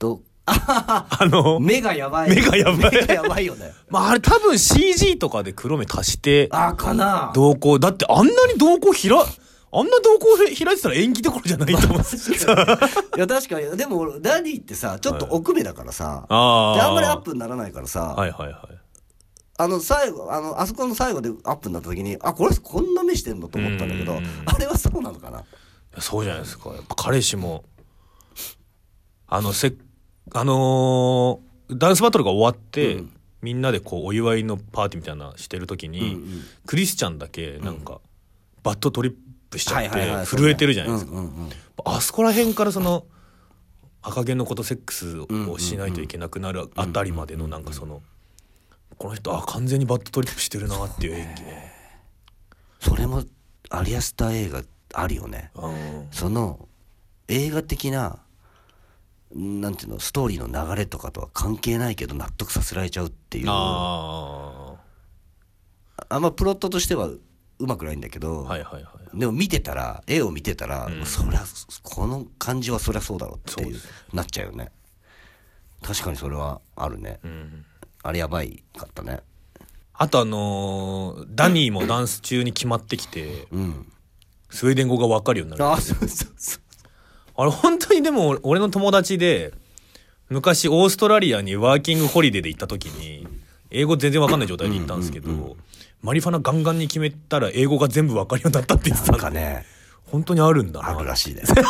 [0.00, 0.22] と。
[0.46, 2.30] あの目がやばい。
[2.30, 2.76] 目がやばい。
[2.92, 3.72] 目がやばいよね。
[3.88, 7.30] まああれ多分 CG とかで黒目足してあかな。
[7.34, 12.00] 瞳孔だってあんなに瞳孔ひらあんな瞳孔開いてたら演技どころじゃないと思う。
[13.16, 13.76] いや確かに。
[13.76, 18.56] でもダディってさちょっと奥目だからさ、あであんまりアッププにならないからさ、はいはいはい。
[19.58, 25.44] あの最後あのあそこの最後でアップになった時にあこれこんな目してんのと思ったんだけどうんあれはそうなのかな。
[25.98, 26.70] そうじゃないですか。
[26.70, 27.64] やっぱ彼氏も
[29.28, 29.72] あのせ
[30.32, 33.12] あのーダンスバトルが終わって、うん。
[33.42, 36.42] みんなでこうお祝いのパーティーみたいなしてる時に、うんうん。
[36.66, 38.00] クリスチャンだけなんか、
[38.62, 39.14] バットトリッ
[39.48, 41.50] プしちゃって、はいはいはい震えてるじゃないですか、うんうんうん。
[41.84, 43.06] あそこら辺からその
[44.02, 48.02] 赤毛の子とセックスをしないといけなくなるあたりまでのなんかその
[48.98, 51.14] この人あ完全にバットトリップしてるなっていう。
[51.14, 51.72] 演技ね。
[52.80, 53.24] それも
[53.70, 54.62] アリアスター映画
[54.94, 55.50] あるよね。
[55.54, 56.08] うん。
[56.10, 56.68] その
[57.28, 58.18] 映画的な
[59.34, 63.46] なんていうのストーリーの流れとかとは関係ないけど納得させられちゃうっていう。
[63.48, 64.74] あ
[66.08, 67.20] あんまプロットとしてはう
[67.66, 69.18] まくないんだけど、あはいはいはい。
[69.18, 71.06] でも見てたら絵を見てたら、うん。
[71.06, 71.44] そりゃ
[71.82, 73.76] この感じはそりゃそうだろうっていう
[74.12, 74.72] なっちゃうよね。
[75.82, 77.20] 確かにそれはあるね。
[77.22, 77.64] うん。
[78.02, 79.20] あれやばいかったね。
[79.92, 83.92] あとあのーダニーもダンス中に決まってきてうん。
[84.48, 85.70] スウェーデン語が分かるようになる。
[85.70, 86.60] あそうそうそう
[87.40, 89.54] あれ本当にでも俺の友達で
[90.28, 93.26] 昔オーストラリアにワーキングホリデーで行った時に
[93.70, 95.56] 英語全然分かんない状態で行ったんですけど、
[96.02, 99.64] マリファナガンガンに決めたら英語が全部分かるようになったって言ってたなんかね。
[100.04, 100.90] 本当にあるんだな。
[100.98, 101.66] あるらしいです やっ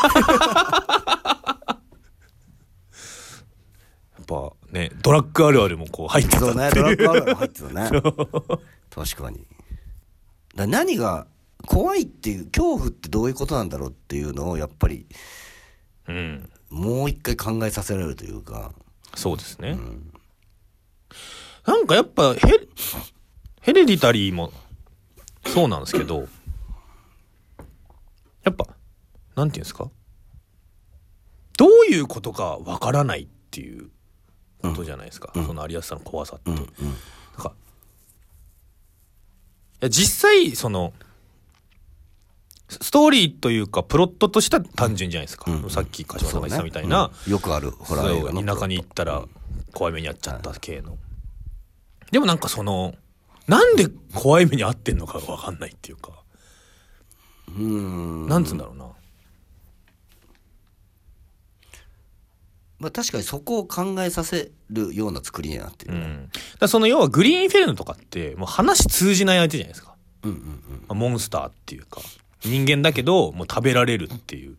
[4.26, 7.90] ぱねドラッグあるあるもこう入ってたそうねドラッグアルバム入ってたね。
[8.90, 9.46] 確かに。
[10.56, 11.28] だ何が
[11.66, 15.06] 怖いっていう恐怖ってどういうことなんだろうっていうのをやっぱり
[16.10, 16.50] うん。
[16.70, 18.72] もう一回考えさせられるというか。
[19.14, 20.12] そうですね、ん。
[21.66, 22.48] なんかやっぱヘ
[23.60, 24.52] ヘレディタリーも
[25.46, 26.28] そうなんですけど
[28.44, 28.68] やっぱ
[29.34, 29.90] なんていうんですか？
[31.58, 33.90] どういうことかわからないっていう
[34.62, 36.56] ことじゃないですか、その有安さんの怖さって、うん。
[36.56, 36.66] なん
[37.36, 37.52] か
[39.82, 40.92] いや実際その
[42.70, 45.70] ストーリーというかプロットとしては単純じゃないですか、うん。
[45.70, 47.32] さっき柏さんが言ってたみたいな、ねうん。
[47.32, 49.24] よくあるホラー映画のそう田舎に行ったら
[49.74, 50.96] 怖い目に遭っちゃった系の、
[52.12, 52.94] でもなんかその
[53.46, 56.12] なんで怖い目に遭ってんのかが分かんないっていうか。
[57.48, 58.28] うん。
[58.28, 58.86] なんつうんだろうな。
[62.78, 70.44] まあ確かにそこを考えさせるような作りになってるね、うん、だその要はグリーンフェルノとかってもう話通じない相手じゃないですか、うん、うんうん。
[70.80, 72.00] まあモンスターっていうか
[72.42, 74.56] 人間だけどもう食べられるっていう。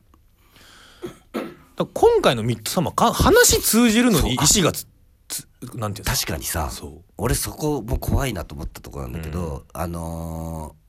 [1.94, 4.86] 今回のミッドサマーか話通じるのに石がつ
[5.28, 6.70] つなんていう確かにさ
[7.18, 10.82] 俺そこも怖いなと思ったところなんだけど、あのー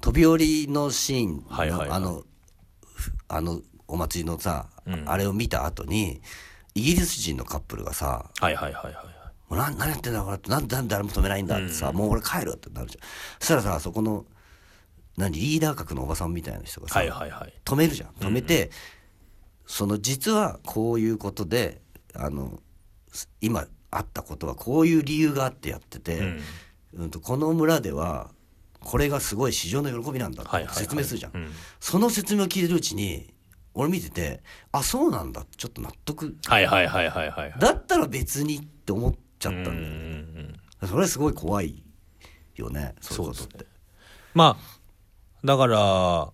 [0.00, 1.90] 飛び降りのシーンの、はいはいはい。
[1.90, 2.22] あの
[2.94, 5.04] ふあのお祭りのさ、うん。
[5.06, 6.22] あれを見た後に
[6.74, 9.04] イギリス人のカップルがさはいはいはいはいはい
[9.50, 13.08] 「もうな何やってんだこれ」って「なんで誰も止めないんだ」ってさ、もう俺帰る」ってなるじゃん。
[13.40, 14.24] そしたらさそこの
[15.20, 17.52] 何リーダー格のおばさんみたいな人がさ、はいはいはい。
[17.64, 18.08] 止めるじゃん。
[18.20, 18.70] 止めて、
[19.66, 21.80] その実はこういうことで
[22.14, 22.60] あの
[23.12, 26.40] す今あったことはこういう理由があってやってて、うん。
[26.94, 28.30] うんとこの村では
[28.80, 30.82] これがすごい市場の喜びなんだってはいはいはい。
[30.82, 31.50] 説明するじゃん、うん。
[31.78, 33.32] その説明を聞いてるうちに
[33.74, 35.44] 俺見ててあそうなんだ。
[35.56, 36.36] ちょっと納得。
[36.46, 37.60] はいはいはいはいはいはい。
[37.60, 41.82] だったら別にって思っちゃったんだようんうねんそれすごい怖い
[42.56, 43.66] よねそういうことって。
[44.34, 44.79] まあ
[45.44, 46.32] だから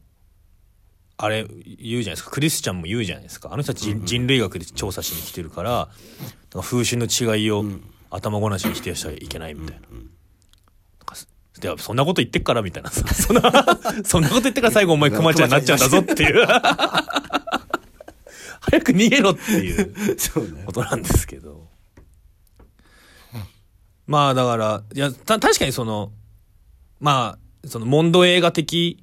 [1.18, 2.30] あれ言うじゃないですか。
[2.30, 3.50] クリスチャンも言うじゃないですか。
[3.52, 5.88] あの人たち人,、人類学で調査しに来てるから
[6.60, 7.64] 風習の違いを
[8.10, 9.86] 頭ごなしに否定しちゃいけないみたいな。
[11.70, 12.90] なんそんなこと言ってっからみたいな。
[12.90, 13.42] さ そんな
[14.04, 16.46] そんなこと言ってから最後お前クマちゃんになっちゃうんだぞっていう。
[18.60, 19.94] 早く逃げろっていう
[20.66, 21.66] ことなんですけど。
[24.06, 26.12] まあだからいやた確かにその
[27.00, 29.02] まあそのモンド映画的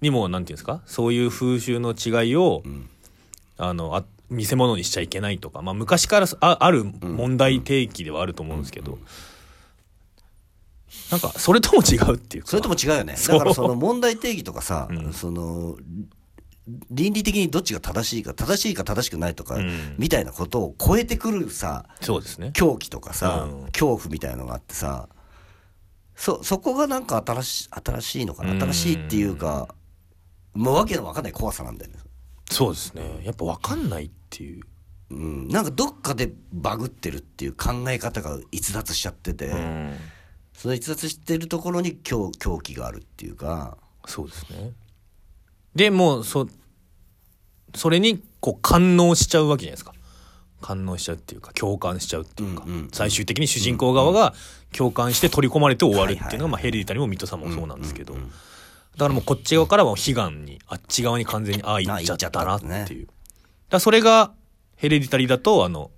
[0.00, 0.82] にもなんていうんですか？
[0.86, 2.62] そういう風習の違いを、
[3.56, 8.98] あのあ見せ物にしちゃいけないとか、まあ、昔からあある問題提起ではあると思うんですけど、
[11.10, 12.50] なんかそれとも違うっていうか。
[12.50, 13.14] それとも違うよね。
[13.14, 15.12] だからその問題定義とかさ、うん。
[15.12, 15.76] その
[16.90, 19.96] 倫理的にどっちが正しいか正しいか正しくないとか、うん。
[19.98, 22.52] みたいなことを超えてくるさそうですね。
[22.54, 23.64] 狂気とかさ、うん。
[23.66, 25.08] 恐怖みたいのがあってさ
[26.16, 28.60] そそこがなんか新し新しいのかうなん。
[28.60, 29.74] 新しいっていうか
[30.54, 31.98] もうわけのわかんない怖さなんだよね、
[32.50, 33.22] そうですね。
[33.24, 34.62] やっぱ分かんないっていう、
[35.10, 39.96] うん、なんかどっかでバグってるっていう考え方が逸脱しちゃってて、うん。
[40.52, 43.78] その逸脱してるところに狂狂気があるっていうか。
[44.06, 44.72] そうですね。
[45.74, 46.46] でもうそ
[47.74, 49.94] それにこう感応しちゃうわけじゃないですか
[50.62, 54.32] 感応しちゃうっていうか共感しちゃうっていうか、うんうん最終的に主人公側が
[54.72, 58.28] 共感して取り込まれて終わるっていうのが、はいはいまあ、ヘレディタリーもミッドサマーもそうなんですけど、だか
[58.98, 63.08] らもうこっち側からは悲願にあっち側に完全にああ行っちゃったなっていう。
[63.68, 64.32] だそれが
[64.76, 65.90] ヘレディタリーだとあの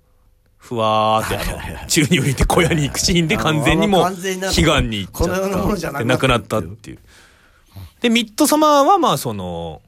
[0.57, 6.03] ふわーってあの宙に浮いて小屋に行くシーンで完全にもう悲願に行っちゃった。
[6.03, 6.99] なくなったっていう。
[8.01, 9.81] でミッドサマーはまあその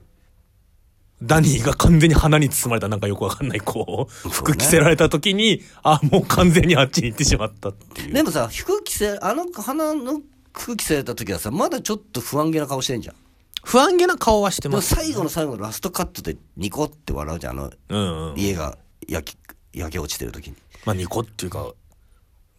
[1.22, 4.34] ダニーが完全に花に包まれたなんかよくわかんないこううね。
[4.34, 8.14] 服着せられた時に、あもう完全にあっちに行ってしまったっていう。
[8.14, 10.22] でもさ服着せあの花の
[10.54, 13.16] 服着せられた時はさまだちょっと不安げな顔してんじゃん。
[13.64, 18.40] 不安げな顔はしてます、最後の最後のラストカットでニコって笑うじゃんあのうんうん。
[18.40, 18.78] 家が
[19.08, 19.38] 焼き
[19.74, 21.74] 焼け落ちてる時に、まあニコっていうか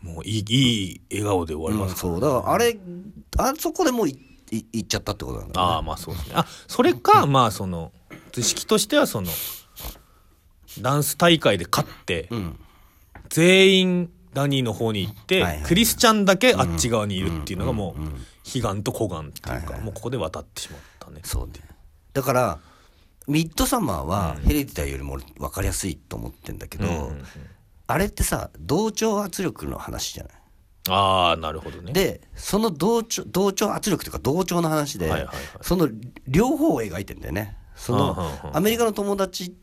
[0.02, 2.20] もういいいい笑顔で終わりうん、ます、そう。
[2.20, 2.76] だからあれ
[3.36, 4.18] あそこでもうい
[4.50, 5.74] いいっちゃったってことなんだよね。
[5.74, 6.32] ああまあそうですね。
[6.36, 7.92] あそれかまあその
[8.32, 9.30] 図式としてはその
[10.80, 12.58] ダンス大会で勝って、うん。
[13.28, 18.08] 全員ダニーの方に行って、はいはいクリスチャンだけあっち側にいるっていうのがもううん
[18.54, 21.20] 悲願と孤願っていうか、はいはいもうここで渡ってしまったね。
[21.24, 21.52] そうね。
[22.14, 22.58] だから
[23.26, 27.24] ミッドサマーはヘレディタリーよりも俺分かりやすいと思ってんだけど、うんうんうん。
[27.86, 30.32] あれってさ同調圧力の話じゃない？
[30.88, 31.92] ああなるほどね。
[31.92, 35.36] でその同調同調圧力というか同調の話で、はいはいはい。
[35.60, 35.90] その
[36.26, 38.56] 両方を描いてんだよねその、うんうんうん。
[38.56, 39.56] アメリカの友達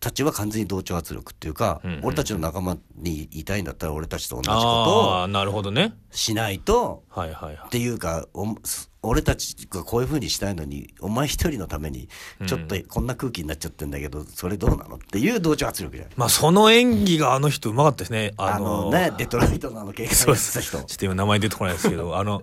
[0.00, 2.00] たちは完全に同調圧力っていうか、うんうん。
[2.04, 5.94] 俺たちの仲間にいたいんだったら俺たちと同じことをああなるほどね。
[6.10, 7.66] しないとはいはいはい。
[7.66, 8.56] っていうかお
[9.02, 12.10] 俺たちがこういうふうにしたいのにお前一人のために
[12.46, 14.96] ちょっとこんな空気になっちゃってんだけど、それどうなの？
[14.96, 16.14] っていう同調圧力じゃない。
[16.16, 18.32] まあその演技があの人うまかったですね。
[18.36, 20.78] あのねデトロイトのあの警官やってた人。
[20.78, 22.42] ちょっと今名前出てこないですけどあの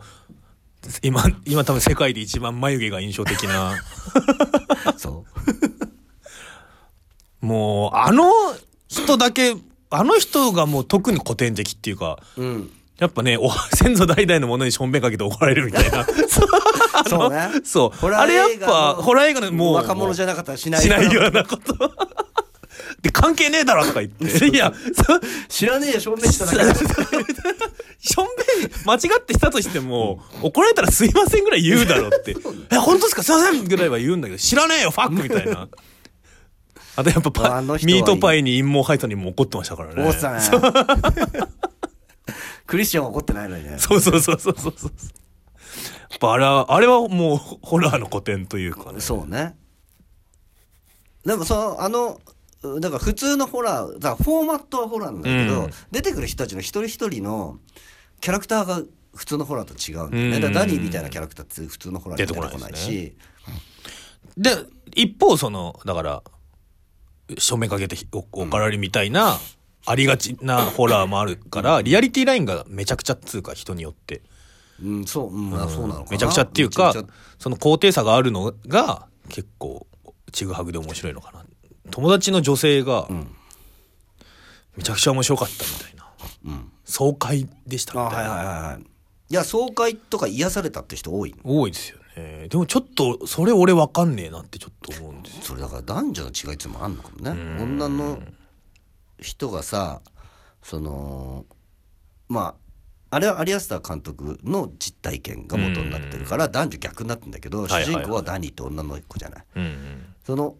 [1.02, 3.76] 今今多分世界で一番眉毛が印象的な。
[4.98, 5.26] そ
[7.42, 7.46] う。
[7.46, 8.32] もうあの
[8.88, 9.56] 人だけ
[9.90, 12.72] あの人がもう特に古典的っていうかうん。
[13.00, 16.06] やっぱねお 先祖代々のものにしょんべんかけて怒られるみたいな。
[17.08, 17.50] そうね。
[17.64, 18.08] そう。
[18.08, 21.92] あれやっぱホラー映画のもう若者じゃなかったらしないしないようなこと
[23.02, 24.48] で関係ねえだろとか言って。
[24.50, 26.74] いやそ知らねえよ証明しただけだ。
[28.00, 28.28] しょん
[28.60, 32.36] べん間違ってしたとしても怒られたらすいませんぐらい言うだろって
[32.72, 33.24] 「え本当ですか？
[33.24, 35.68] すいません」ぐらいは言うんだけど知らねえよファック みたいな。
[36.96, 40.04] あとやっぱパミートパイに陰謀吐いたにも怒ってましたからね。
[40.04, 40.42] おっさん
[42.66, 43.78] クリスチャンは怒ってないのにね。
[43.78, 44.74] そうそうそうそうそう。
[44.76, 44.92] そう
[46.10, 49.00] やっぱあれはあれはもうホラーの古典というかね。
[49.00, 49.56] そうね。
[51.26, 52.20] でもそのあの
[52.80, 55.72] だから普通のホラーだからフォーマットはホラーなんだけど、うん。
[55.92, 57.60] 出てくる人たちの一人一人の
[58.22, 58.82] キャラクターが
[59.16, 60.54] 普通のホラーと違うんだよね、うん。
[60.54, 63.16] ダニーみたいなキャラクターって普通のホラーに出てこないし。
[64.38, 64.52] で
[64.96, 66.24] 一方そのだから
[67.38, 69.38] 正面かけておおからりみたいな、
[69.86, 74.22] ありがちなホラーもあるからリアリティラインがめちゃくちゃっつうか人によって。
[74.84, 76.94] うんそう、うんあそうなのめちゃくちゃっていうか
[77.40, 79.88] その高低差があるのが結構
[80.32, 81.44] ちぐはぐで面白いのかな
[81.92, 83.36] 友達の女性がん。
[84.76, 86.08] めちゃくちゃ面白かったみたいな、
[86.46, 86.72] うん。
[86.86, 88.82] 爽快でしたみたいな、あはいはいはいはい。
[89.30, 92.48] いや爽快とか癒されたって人多い多いですよね。
[92.48, 95.44] でもちょっとそれ俺わかんねえなってちょっと思うんですよ。
[95.44, 97.32] それだから男女の違いっていうのもあんのかもね。
[97.32, 97.62] ん。
[97.62, 98.20] 女の
[99.20, 100.02] 人がさ
[100.62, 101.46] その
[102.30, 102.56] ま
[103.10, 109.46] ああれはアリアスター監督の実体験が元になってるから男女逆になってんだけど主人公はダニーって女の子じゃない。
[110.26, 110.56] その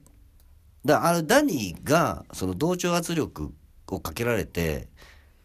[0.88, 3.54] だあのダニーがその同調圧力
[3.88, 4.88] をかけられて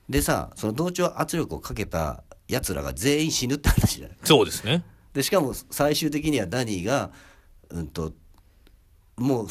[0.09, 4.17] でさその同調圧力をかけたやつらが全員死ぬって話じゃない？
[4.25, 4.85] そうですね。
[5.13, 7.11] でしかも最終的にはダニーが、
[7.69, 8.13] うん、と
[9.17, 9.47] もう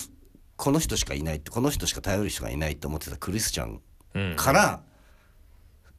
[0.56, 3.82] この人しかいないってこの人しか頼る人がいないと思ってたクリスチャン
[4.14, 4.36] うん。
[4.36, 4.82] から、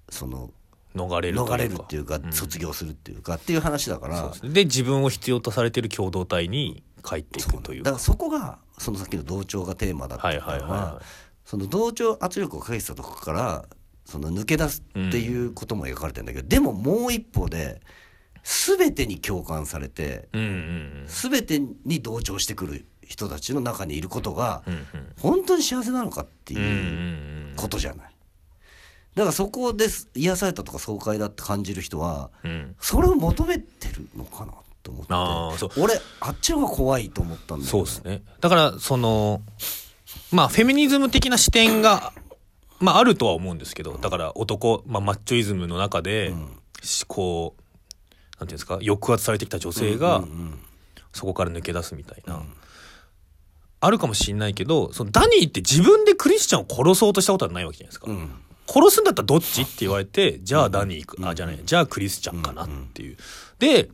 [0.09, 0.51] その
[0.95, 4.29] 逃れる逃れるっていうか、卒業するっていうかっていう話だから。
[4.29, 4.51] ですね。
[4.51, 7.91] で自分を必要とされてる共同体に帰っていくというか。
[7.91, 10.71] だからそこがそのさっきの同調がテーマだったはいからはいはい。
[10.71, 11.03] は
[11.45, 13.65] その同調圧力をかけてたとこから
[14.05, 17.81] その抜け出すっていうことも描かれてるんだけど、でももう一方で
[18.43, 21.05] 全てに共感されていうんうん。
[21.07, 24.87] 全てに同調してくる人たちの中にいることがうんうん。
[25.21, 27.55] 本当に幸せなのかってうんうんういうん。
[27.57, 28.15] ことじゃない。
[29.15, 32.75] だからそこです癒されたとか爽快だって感じる人はうん。
[32.81, 35.13] それを求めてるのかなと思って。
[35.13, 35.71] あーそう。
[35.79, 38.23] 俺あっちの方が怖いと思ったんだよそうですね。
[38.41, 39.43] だからその
[40.31, 42.13] まあフェミニズム的な視点が
[42.81, 46.33] まああるとは思うんですけどだから男、まあ、マッチョイズムの中で、
[46.83, 47.63] しこう
[48.41, 50.59] なんていうんですか抑圧されてきた女性が、うんうん
[51.15, 52.43] そこから抜け出すみたいな、
[53.81, 58.31] あるかもしれないけどそのダニーって自分でクリスチャンを殺そうとしたことはないわけじゃないですか、うん。
[58.67, 61.61] 殺すんだったらどっちって言われてじゃあダニー行く、あじゃない。
[61.63, 63.19] じゃあクリスチャンかなっていう、
[63.59, 63.91] で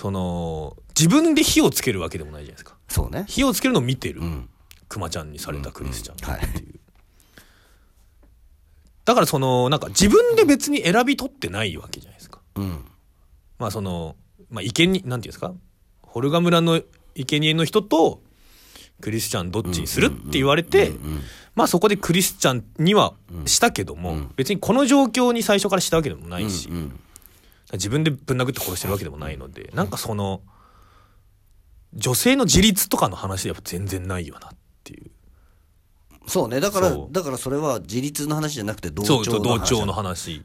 [0.00, 2.76] その自分で火をつけるわけでもないじゃないですか。
[2.88, 3.24] そうね。
[3.26, 4.48] 火をつけるのを見てる、うん。
[4.88, 6.80] クマちゃんにされたクリスチャンはいっていう、
[9.04, 12.40] だからそのなんか自分で別に選び取ってないわけじゃないですか。
[12.54, 12.84] うん。
[13.58, 14.14] まあその
[14.50, 15.52] まあ生贄なんていうんですか？
[16.02, 16.80] ホルガ村の
[17.16, 18.22] 生贄の人と
[19.00, 20.92] クリスチャンどっちにするって言われて
[21.54, 23.14] まあそこでクリスチャンには
[23.46, 27.00] したけども、別にこの状況に最初からしたわけでもないし、うん
[27.72, 30.40] 自分でぶん殴って殺してるわけでもないのでなんかその
[31.94, 34.50] 女性の自立とかの話でやっぱ全然ないよなっ
[34.84, 35.10] ていう。
[36.26, 36.60] そうね。
[36.60, 37.12] だからそう。
[37.12, 39.48] だからそれは自立の話じゃなくて同そう調の話。
[39.48, 40.42] そう同調の話。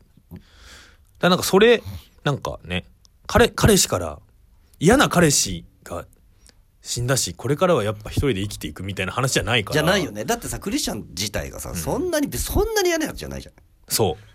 [1.19, 1.81] だなんかそれ
[2.23, 2.85] なんかね
[3.27, 4.19] 彼彼氏から
[4.79, 6.05] 嫌な彼氏が
[6.81, 9.73] 死んだしこれからはやっぱ一人で生きていくみたいな話じゃないから。
[9.73, 10.25] じゃないよね。
[10.25, 13.53] だってさクリスチャン自体がさ、そんなにそんなに嫌なやつじゃないじゃん。
[13.89, 14.32] そう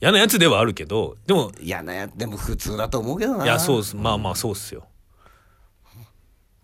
[0.00, 3.44] 嫌なやつではあるけどでも嫌なやつでも普通だと思うけどな。
[3.44, 3.96] いやそうっす。
[3.96, 4.86] まあまあそうっすよ。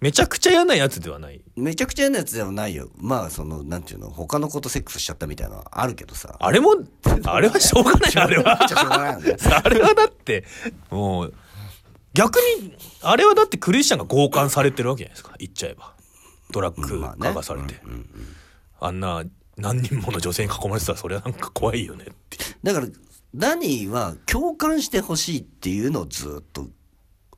[0.01, 1.43] めちゃくちゃ嫌なやつではない。
[1.57, 2.91] めちゃくちゃ嫌なやつではないよ。
[2.97, 6.37] まあそのなんていうの他の子とセックスしちゃったみたいなのはあるけどさ。
[6.39, 6.77] あれも
[7.25, 8.13] あれはしょうがない。
[8.15, 9.37] あれはしょうがないよね。
[9.51, 10.45] あれはだって
[10.91, 11.35] もう
[12.15, 15.35] 逆にあれはだってクリスチャンが強姦されてるわけじゃないですか。
[15.39, 15.95] 言っちゃえば。
[16.53, 17.29] ドラッグまあね。
[17.29, 17.75] 化がされて、
[18.81, 19.25] あんな
[19.57, 22.39] 何人もの女性に囲まれてたらそれはなんか怖いよねって。
[22.63, 22.87] だから
[23.35, 26.69] ダニーは共感してほしいっていうのをずっと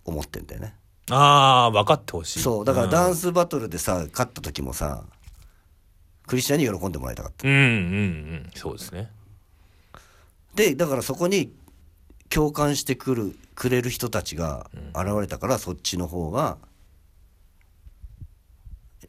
[0.04, 0.74] 思ってんだよね。
[1.10, 2.40] ああ分かってほしい。
[2.40, 2.90] そうだからん。
[2.90, 5.04] ダンスバトルでさ勝った時もさ
[6.26, 7.48] クリスチャンに喜んでもらいたかった。
[7.48, 9.10] うんうんうんそうですね。
[10.54, 11.52] でだからそこに
[12.28, 16.58] 共感してくるくれる人たちが現れたから、そっちの方が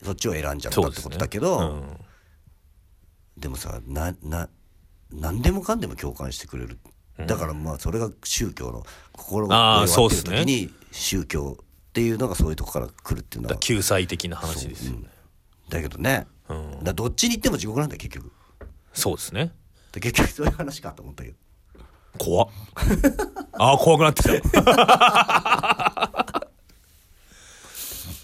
[0.04, 2.00] そっちを選んじゃったってことだけどうん。
[3.38, 4.50] でもさなな
[5.12, 6.78] 何でもかんでも共感してくれる、
[7.26, 15.08] だからまあそれが宗教の心が弱ってる時に宗教っていうのがそういうとこから来るっていうのは救済的な話ですよね、
[15.70, 16.84] だけどね、うん。
[16.84, 18.32] だどっちに行っても地獄なんだよ結局。
[18.94, 19.52] そうですね。
[19.92, 21.36] で結局そういう話かと思ったけど。
[22.18, 22.50] 怖っ。
[23.58, 26.50] ああ怖くなってきた。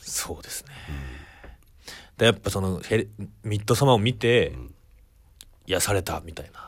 [0.01, 0.71] そうですね、
[2.17, 3.07] でやっぱそのヘレ
[3.43, 4.57] ミッドサマーを見て、
[5.67, 6.64] 癒されたみたいな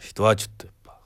[0.00, 0.98] 人はちょっとやっぱ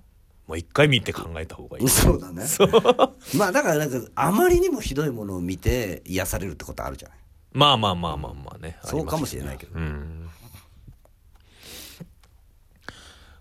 [0.47, 1.89] もう一回見て考えた方がいい。
[1.89, 2.45] そうだね。
[3.37, 7.19] まあだからなんかあまりにもひどいものを見て癒されるってことあるじゃない。
[7.53, 8.79] まあまあまあまあまあね。
[8.85, 10.29] そうかもしれないけど、うん。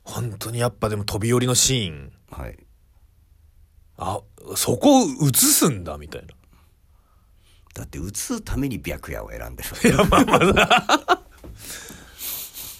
[0.03, 2.11] 本当にやっぱでも飛び降りのシーン。
[2.31, 2.57] はい。
[3.97, 4.21] あ
[4.55, 6.33] そこを映すんだみたいな。
[7.75, 11.21] だって映すために白夜を選んでるいやまあまあ。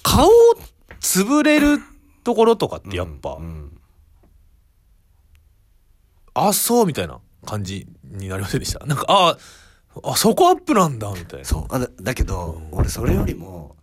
[0.02, 0.30] 顔
[1.00, 1.80] 潰れる
[2.24, 3.78] ところとかってやっぱ、うん
[6.36, 8.84] あそうみたいな感じになりませんでした？
[8.86, 9.36] なんかあ
[10.02, 11.44] あそこアップなんだみたいな。
[11.44, 13.76] そうあだだけど、俺それよりも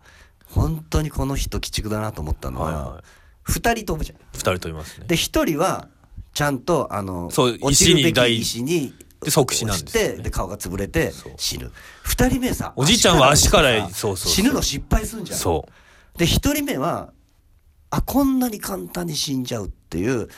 [0.48, 3.02] 本当にこの人鬼畜だなと思ったのは、はいはい。
[3.44, 4.18] 二人飛ぶじゃん。
[4.34, 5.06] 二人といますね。
[5.06, 5.88] で一人は
[6.34, 10.22] ちゃんとあのそう落ちるべ石に大き石にで即死なんですよね。
[10.22, 11.72] で顔が潰れて死ぬ。
[12.02, 14.30] 二人目さおじいちゃんは足からそうそう。
[14.30, 15.38] 死ぬの失敗すんじゃん。
[15.38, 15.66] そ
[16.14, 16.18] う。
[16.18, 17.14] で一人目は
[17.94, 20.28] あこんなに簡単に死んじゃうっていう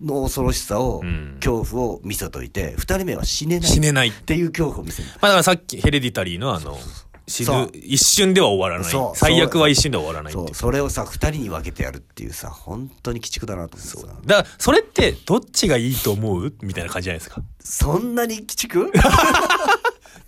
[0.00, 1.34] の恐ろしさを、うん。
[1.40, 5.08] 恐怖を見せといて二人目は死ねない死ねないっていう恐怖を見せる。
[5.08, 6.78] まあだからさっきヘレディタリーのあの
[7.26, 8.92] 死そうぬ一瞬では終わらない。
[9.14, 10.52] 最悪は一瞬では終わらないってそいう。
[10.52, 10.54] う。
[10.54, 16.54] それをさ二人に分けてやるっていうさ本当に鬼畜だなと思ってさだからそれってどっちがいいと思う？
[16.62, 17.42] みたいな感じじゃないですか。
[17.60, 18.92] そんなに鬼畜？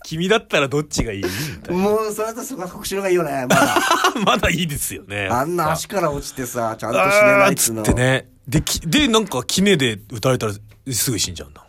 [0.04, 1.24] 君だったらどっちがいい？
[1.24, 1.82] みたいな。
[1.82, 3.76] もうそれだとそこは特殊のがいいよねまだ。
[4.24, 5.28] まだいいですよね。
[5.28, 7.82] あんな足から落ちてさちゃんと死ねないっつうの。
[7.82, 8.28] ってね。
[8.46, 10.52] できでなんかキネで撃たれたら
[10.92, 11.66] すぐ死んじゃうんだ。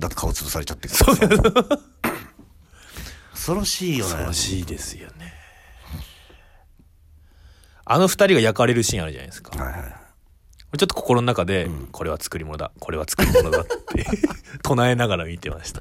[0.00, 1.78] だって顔潰されちゃってるからさ。
[3.32, 4.12] 恐ろしいよね。
[4.12, 5.34] 恐ろしいですよね。
[7.84, 9.62] あの二人が焼かれるシーンあるじゃないですか。
[9.62, 9.97] はいはい
[10.76, 14.04] ちょっと心の中で、これは作り物だこれは作り物だって
[14.62, 15.80] 唱えながら見てました。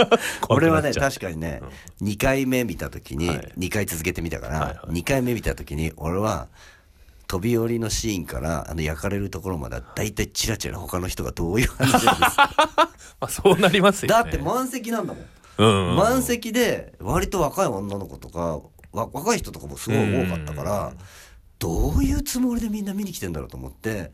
[0.42, 1.62] 怖く俺はね確かにね、
[2.02, 3.52] 2回目見た時に、はい。
[3.58, 5.00] 2回続けてみたから、はいはい。
[5.00, 6.48] 2回目見た時に俺は
[7.28, 12.86] 飛び降りのシーンからあの焼かれるところまでは大体チラチラ他の人がどういう話なんです ま
[13.20, 14.22] あそうなりますよね。
[14.22, 15.24] だって満席なんだもん、
[15.58, 18.60] うんうん満席で割と若い女の子とか
[18.92, 20.92] わ若い人とかもすごい多かったから、
[21.58, 24.12] どういうつもりでみんな見に来てんだろうと思って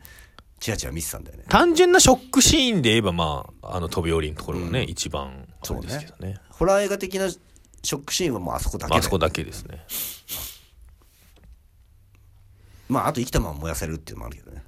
[0.59, 1.43] チラチラ見てたんだよね。
[1.49, 6.37] 単純なショックシーンで言えばまああの飛び降りのところがね、一番あれですけどね。
[6.49, 9.85] ホラー映画的なショックシーンはもうあそこだけだよまああそこだけですね。
[12.87, 14.63] まああと生きたまま燃やせるっていうのもあるけどね。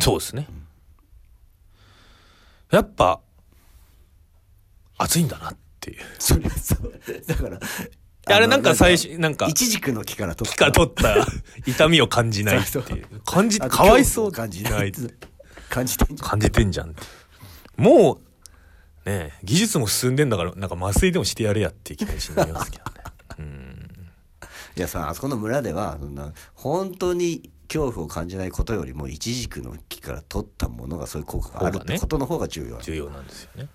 [0.00, 0.48] そうですね、
[2.70, 3.20] やっぱ
[4.98, 6.00] 熱いんだなっていう。
[6.18, 7.00] それそう。
[7.26, 7.60] だから
[8.26, 9.46] あれなんか最初初なんか。
[9.46, 11.26] イチジクの木から取っ木から取った。
[11.66, 13.20] 痛みを感じないっていう。
[13.24, 14.32] 感じかわいそう。
[14.32, 14.92] 感じない
[15.68, 16.28] 感じてんじゃん。
[16.30, 16.94] 感じてんじゃん
[17.76, 18.16] もう
[19.10, 22.90] ねえ技術も進んでんだからなんか麻酔でもしてやれやっていう気持ちになりますけどね
[23.38, 23.90] うん
[24.76, 33.26] いやさあそこの村ではそんな本当に恐怖を感じないことよりもイチジクの木から取ったものがそういう効果があるってことの方が重要なの重要なん。
[33.26, 33.68] ですよね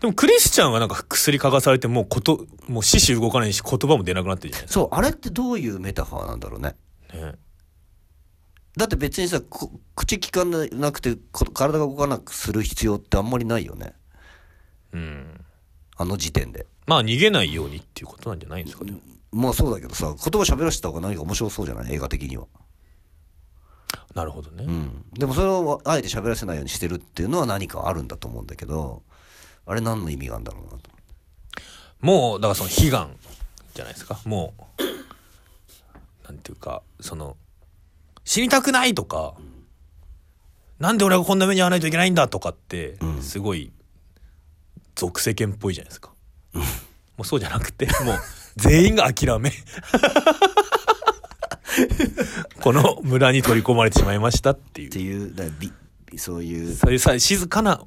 [0.00, 6.74] でもクリスチャンはなんか薬嗅がされてもうこともう四肢動かないし言葉も出なくなってるじゃないそうあれってどういうメタファーなんだろうね。
[7.10, 7.34] かね。
[8.76, 13.92] だって別にさこ口聞かなくてこ体が動かなくする必要ってあんまりないよね。
[14.92, 15.44] うん。
[15.96, 16.66] あの時点で。
[16.86, 18.94] まあ逃げないようにっていうことなんじゃないんですかね
[19.32, 21.92] まあそうだけどさ言葉喋らせた方が何か面白そうじゃない？
[21.92, 22.46] 映画的には。
[24.14, 25.04] なるほどね、うん。
[25.12, 29.02] でもそれをあえて喋らせないようにしてるっていうのは何かあるんだと思うんだけど
[29.66, 30.90] あれ何の意味があるんだろうなと。
[32.00, 33.16] もうだからその悲願
[33.74, 34.18] じゃないですか。
[34.24, 37.36] もうなんていうかその
[38.24, 39.34] 死にたくないとか、
[40.78, 43.72] なんで俺がこんな目に遭わないといけないんだとかって、うんすごい
[44.94, 46.12] 俗世間っぽいじゃないですか、
[46.54, 46.62] も
[47.20, 48.20] うそうじゃなくてもう
[48.56, 49.52] 全員が諦め
[52.60, 54.88] この村に取り込まれてしまいましたっていう。
[54.88, 55.44] っていうだ
[56.16, 56.74] そういう。
[56.74, 57.82] そういうさ静かな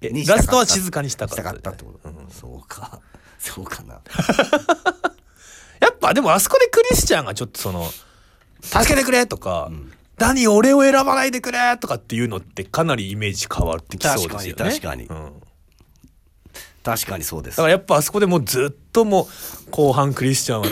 [0.00, 3.00] ラストは静かにしたかったしたかったってこと、そうか
[3.38, 4.00] そうかな
[5.80, 7.90] やっぱでもあそこでクリスチャンがちょっとその
[8.62, 9.70] 「助けてくれ!」とか
[10.18, 14.70] 「何俺を選ばないでくれ!」とかっていうのってかなりイメージ変わってきそうですよね。
[14.70, 15.42] 確かに確かうん
[16.82, 19.28] 確かにそうですだからやっぱあそこでもうずっとも
[19.66, 20.66] う後半クリスチャンは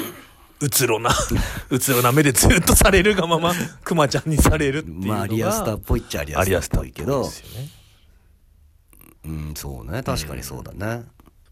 [0.61, 1.15] うつろな
[1.71, 3.55] うつろな目でずっとされるがまま
[3.85, 7.29] クマちゃんにされるっていうのがまあアリアスターっぽいっちゃアリアスターっぽいけどね。
[9.29, 10.03] うんそうね。
[10.03, 11.05] 確かにそうだね、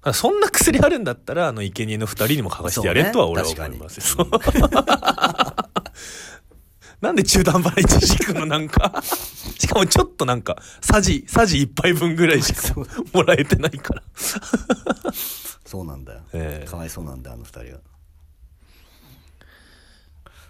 [0.03, 4.31] らそんな薬あるんだったらあの生贄の二人にも書かせてやれとは俺は思いますよ、そう
[7.01, 9.03] なんで中途半端な一軸のなんか
[9.59, 12.75] しかもちょっとなんかさじさじ一杯分ぐらいしか
[13.13, 14.03] もらえてないから。
[15.67, 16.67] そうなんだよ、ええ。
[16.67, 17.81] かわいそうなんだよあの二人は。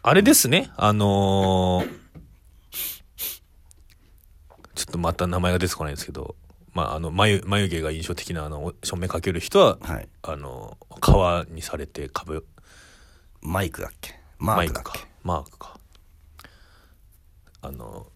[0.02, 0.70] あれですね。
[0.76, 2.06] あのー
[4.76, 6.36] ちょっとまた名前が出てこないんですけど
[6.76, 10.08] まああの眉眉毛が印象的なあの照明かける人は、はい。
[10.20, 12.46] あの革にされて株
[13.40, 14.14] マイクだっけ？
[14.38, 15.08] ママイクかークだっけ？
[15.22, 15.80] マークか。
[17.62, 18.08] あの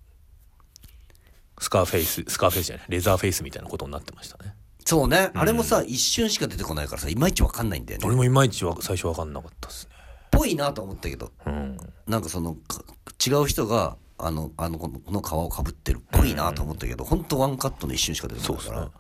[1.59, 4.55] スカーフェイススカーフェイスじゃないレザーフェイスみたいなことになってましたね。
[4.85, 8.07] そうね、あれもさ一瞬しか出てこないからさいまいちわかんないんだよね。
[8.07, 9.93] 俺もいまいちは最初分かんなかったですね。
[10.31, 11.33] ぽいなと思ったけど。
[11.47, 11.79] うん。
[12.07, 12.83] なんかそのか
[13.25, 18.91] 違う人があのあのこの皮をかぶってるっぽいなと思ったけど、本当ワンカットの一瞬しか出てこないから、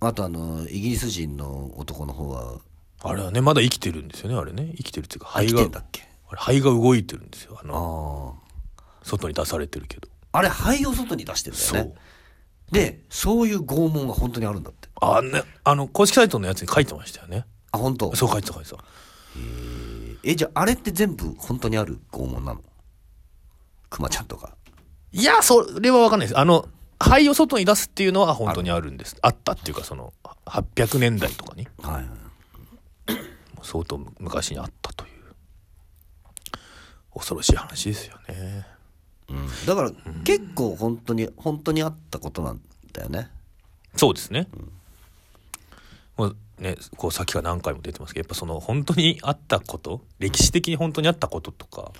[0.00, 2.60] あとあのイギリス人の男の方は
[3.02, 4.72] あれはねまだ生きてるんですよねあれね。
[4.76, 6.02] 生きてるっていうか肺がだっけ？
[6.28, 8.38] あれ肺が動いてるんですよあの
[8.78, 10.08] あ外に出されてるけど。
[10.32, 11.78] ああれ肺を外に出してるんだそう。
[11.78, 11.94] よね
[12.70, 14.88] でそういう拷問が本当にあるんだって。
[15.00, 17.46] あねあの公式サイトのやつに書いてましたよね。
[17.72, 18.14] あ本当。
[18.16, 18.76] そう書いてた書いてた
[20.22, 22.60] えじゃああれって全部本当にある拷問なの？
[23.90, 24.56] クマちゃんとか。
[25.12, 26.38] いやそれは分かんないです。
[26.38, 26.68] あの
[26.98, 29.16] 肺を外に出すっていうのは本当にあるんです。
[29.22, 30.12] あったっていうかその
[30.46, 31.68] 800年代とかに。
[31.82, 31.94] はい。
[31.94, 32.06] はい
[33.62, 35.10] 相当昔にあったという。
[37.12, 38.66] 恐ろしい話ですよね。
[39.28, 39.90] うん、だから
[40.22, 42.60] 結構本当に本当にあったことなん
[42.92, 43.28] だよね。
[43.96, 44.46] そうですね、
[46.16, 51.92] もうねこうさっきから何回も出てますけどやっぱその本当にあったこと歴史的に本当にあったこととか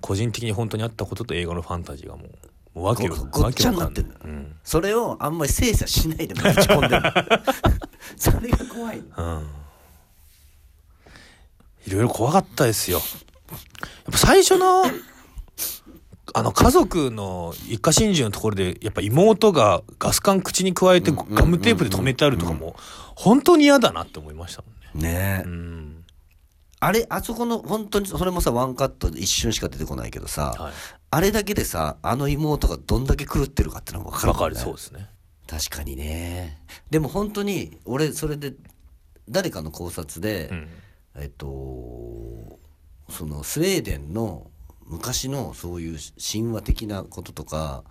[0.00, 2.28] 個人的に本当にあったことと映画のファンタジーがもう
[2.74, 4.54] もうわけわごごっちゃになってるうん。
[4.62, 7.02] それをあんまり精査しないでぶち込んでる。
[8.16, 9.02] それが怖い。
[9.16, 9.48] のうん。
[11.86, 12.98] いろいろ怖かったですよ。
[12.98, 13.04] や
[14.10, 14.84] っぱ最初の
[16.34, 22.76] あの家族の一家心中のところでやっぱ妹がガス管口に加えてガムテープで止めてあるとかも
[23.18, 25.10] 本当に嫌だなって思いましたもんね。
[25.10, 26.04] ねえ、うん。
[26.78, 30.72] あれあそこの本当にそれもさワンカットで一瞬しか出てこないけどさ、はい。
[31.10, 35.10] あれだけでさあの妹がどんだけ狂ってるかってのが分かるねわかる、そうですね。
[35.48, 38.54] 確かにねでも本当に俺それで
[39.28, 40.68] 誰かの考察で、うん。
[41.16, 41.46] えっと
[43.10, 44.46] そのスウェーデンの
[44.86, 45.98] 昔のそういう
[46.32, 47.82] 神話的なこととか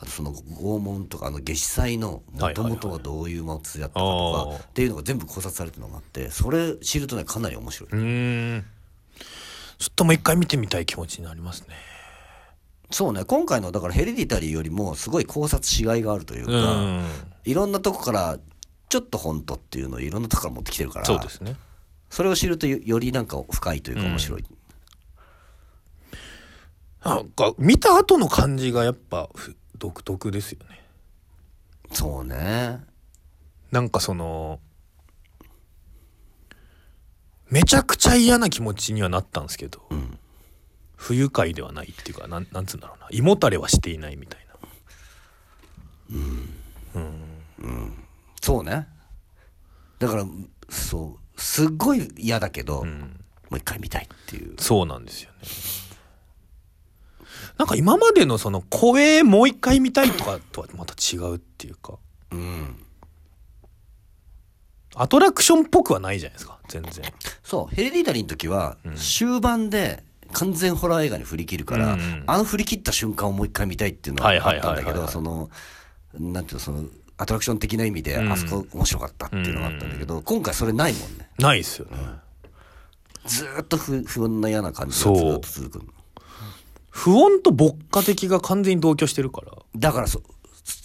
[0.00, 8.64] あとその拷問とかあの夏至祭のもともとはどういう祭りだったかとかっていうのが全部考察されてるのがあってそれ知るとねかなり面白い、うーん。
[9.78, 11.74] ちょっともう一回見てみたい気持ちになりますね。
[12.90, 17.04] そうね今回のだからヘレディタリーよりもすごい考察しがいがあるといううか、ん。
[17.44, 18.38] いろんなとこから
[18.88, 21.56] ちょっと本当っていうのをいろんなとこから持ってきてるからそうですね。
[22.08, 24.44] それを知るとよよりなんか深いというか面白い、
[27.04, 30.84] なんか見た後の感じがやっぱふ独特ですよね。
[31.92, 32.84] そうね。
[33.70, 34.60] なんかその
[37.50, 40.18] めちゃくちゃ嫌な気持ちにはなったんですけど、ん。
[40.96, 43.08] 不愉快ではないっていうかなんなんつうんだろうな。
[43.10, 44.48] 胃もたれはしていないみたい
[48.40, 48.88] そうね。
[49.98, 50.24] だから
[50.70, 53.06] そうすっごい嫌だけど、な、うん、も
[53.52, 54.54] う一回見たいっていう。
[54.58, 55.38] そうなんですよね
[57.58, 61.98] なんか今までのその怖えもう一回見たいとかとはまた違うっていうか。
[62.30, 62.76] うん。
[64.94, 67.04] アトラクションっぽくはないじゃないですか全然。
[67.42, 70.02] そうヘレディタリーの時は終盤で
[70.32, 72.24] 完全ホラー映画に振り切るから、うん。
[72.26, 75.50] あの振り切った瞬間をもう一回見たいっていうのはあったんだけどその
[76.14, 76.84] なんていうのその
[77.16, 78.32] アトラクション的な意味でうん。
[78.32, 81.28] あそこ面白かったっていうのがあったんだけど、今回それないもんね。
[81.38, 81.96] ないっすよね、
[83.26, 85.92] ずーっと不不穏な嫌な感じがずっと続くの
[86.98, 89.52] 不穏と牧歌的が完全に同居してるから。
[89.76, 90.20] だからそ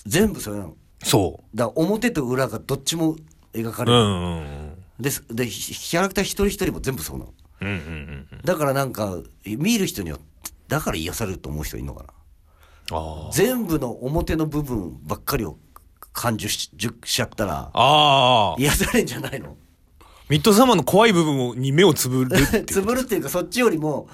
[0.06, 0.76] 全部それなの。
[1.04, 3.16] そだから表と裏がどっちも
[3.52, 4.74] 描かううれる、んうんうん。
[5.00, 7.34] ですでひキャラクター一人一人も全部そうなの。
[7.62, 8.42] うんうんうんうん。
[8.46, 12.10] だからなんか見る人によってだから癒されると思う人いるのかな。
[12.92, 15.58] あ全部の表の部分ばっかりを
[16.12, 18.54] 感受ししちゃったらああ。
[18.54, 19.58] あ癒されんじゃないの。
[20.30, 22.66] ミッドサマーの怖い部分に目をつぶるっていう。
[22.70, 24.08] つぶるっていうかそっちよりも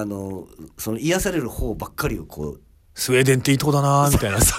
[0.00, 0.46] あの
[0.78, 2.60] その癒される方ばっかりをこう
[2.94, 4.40] スウェーデンっていいとこだなみたいな。
[4.40, 4.56] さ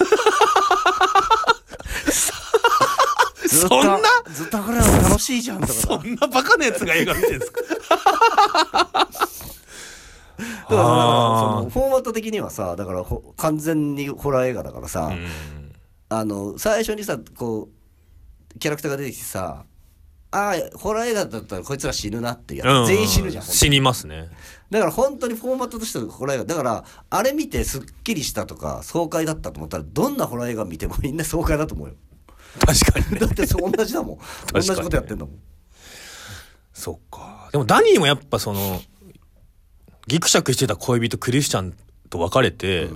[3.48, 3.98] そんな？
[4.32, 5.72] ずっとこれは楽しいじゃんとか。
[5.72, 7.60] さそんなバカなやつが映画見てるんですか？
[10.38, 15.72] だからそのフォーマット的にはさだからほ完全にホラー映画だからさ、うん。
[16.08, 17.68] あの最初にさこ
[18.54, 19.64] うキャラクターが出てきてさ
[20.32, 24.28] ああホラー映画だったらこいつら死ぬなってやつ、うんうん全員死ぬじゃん死にますね
[24.70, 26.44] だから本当にフォーマットとしてのホラー映画。
[26.44, 31.94] だからあれ見てすっきりしたとか爽快だったと思ったらどんなホラー映画見てもみんな爽快だと思うよ。
[32.58, 33.18] 確かにね。
[33.20, 34.18] だってそう同じだもん。
[34.52, 35.38] 同じことやってんだもん。
[36.72, 37.48] そっか。
[37.52, 38.80] でもダニーもやっぱその
[40.06, 41.74] ギクシャクしてた恋人クリスチャン
[42.10, 42.88] と別れて、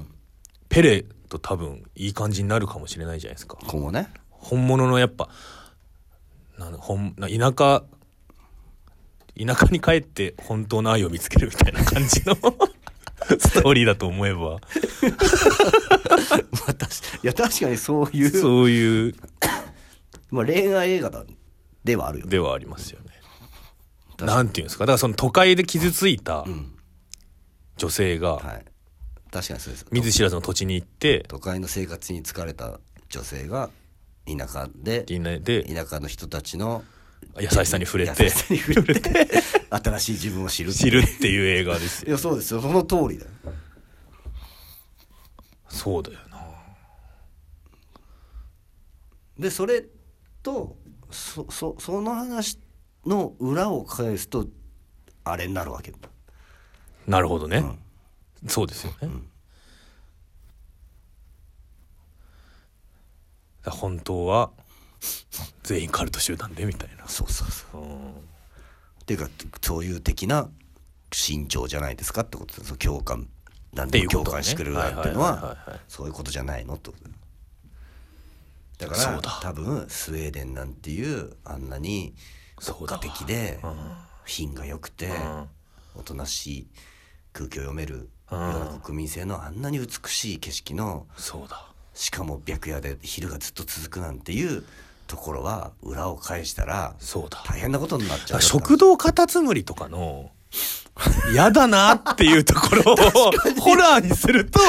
[0.69, 3.59] ペレと多分いい感じになるかもしれないじゃないですか。
[3.67, 4.09] 今後ね。
[4.31, 5.29] 本物のやっぱ
[6.59, 7.85] なん本な田舎
[9.45, 12.35] 田舎に帰って本当の愛を見つけるみたいな感じの
[13.39, 14.61] ストーリーだと思えば。
[17.23, 19.15] いや確かにそういうそういう
[20.31, 21.25] まあ、恋愛映画だ
[21.85, 23.07] ではあるよではありますよね。
[24.19, 24.85] なんていうんですか。
[24.85, 26.47] だからその都会で傷ついた
[27.77, 28.65] 女性がはい。
[29.31, 29.87] 確かにそうです。
[29.91, 33.71] 見ず知らずの土地に行って都会の生活に疲れた女性が
[34.27, 36.85] 田舎で田舎の人たちの
[37.39, 39.29] 優しさに触れて優しさに触れて
[39.71, 42.09] 新しい自分を知る知るっていう映画ですよ。
[42.09, 43.31] いやそうですよその通りだよ
[45.69, 46.41] そうだよな。
[49.39, 49.85] でそれ
[50.43, 50.77] と
[51.11, 52.59] そそその話
[53.07, 54.47] の裏を返すと
[55.25, 55.93] あれになるわけ
[57.07, 57.65] なるほどね。
[58.47, 58.99] そうですよね。
[59.01, 59.13] だか
[63.65, 64.51] ら本当は
[65.63, 67.09] 全員カルト集団でみたいな。
[67.09, 67.83] そうそうそう。
[67.83, 68.11] うん。
[68.11, 68.15] っ
[69.07, 69.29] ていうか
[69.61, 70.49] そういう的な
[71.13, 73.29] 心情じゃないですかってことです共感。
[73.73, 74.25] なんでっていうことね。
[74.25, 75.57] 共感してくれるっていうのは。
[75.89, 78.87] そういうことじゃないのってこと。
[78.87, 82.15] だから多分スウェーデンなんていうあんなに
[82.57, 83.61] 国家的で
[84.25, 85.11] 品が良くて
[85.95, 86.67] おとなしい
[87.35, 91.67] 空気を読めるような国民性のあんなに美しい景色のそうだ。
[91.93, 94.65] しかも白夜で昼がずっと続くなんていう
[95.11, 97.43] ところは裏を返したらそうだ。
[97.45, 100.31] 大変なことになっちゃう食堂カタツムリとかの
[101.33, 102.97] 嫌だなっていうところを
[103.61, 104.61] ホラーにすると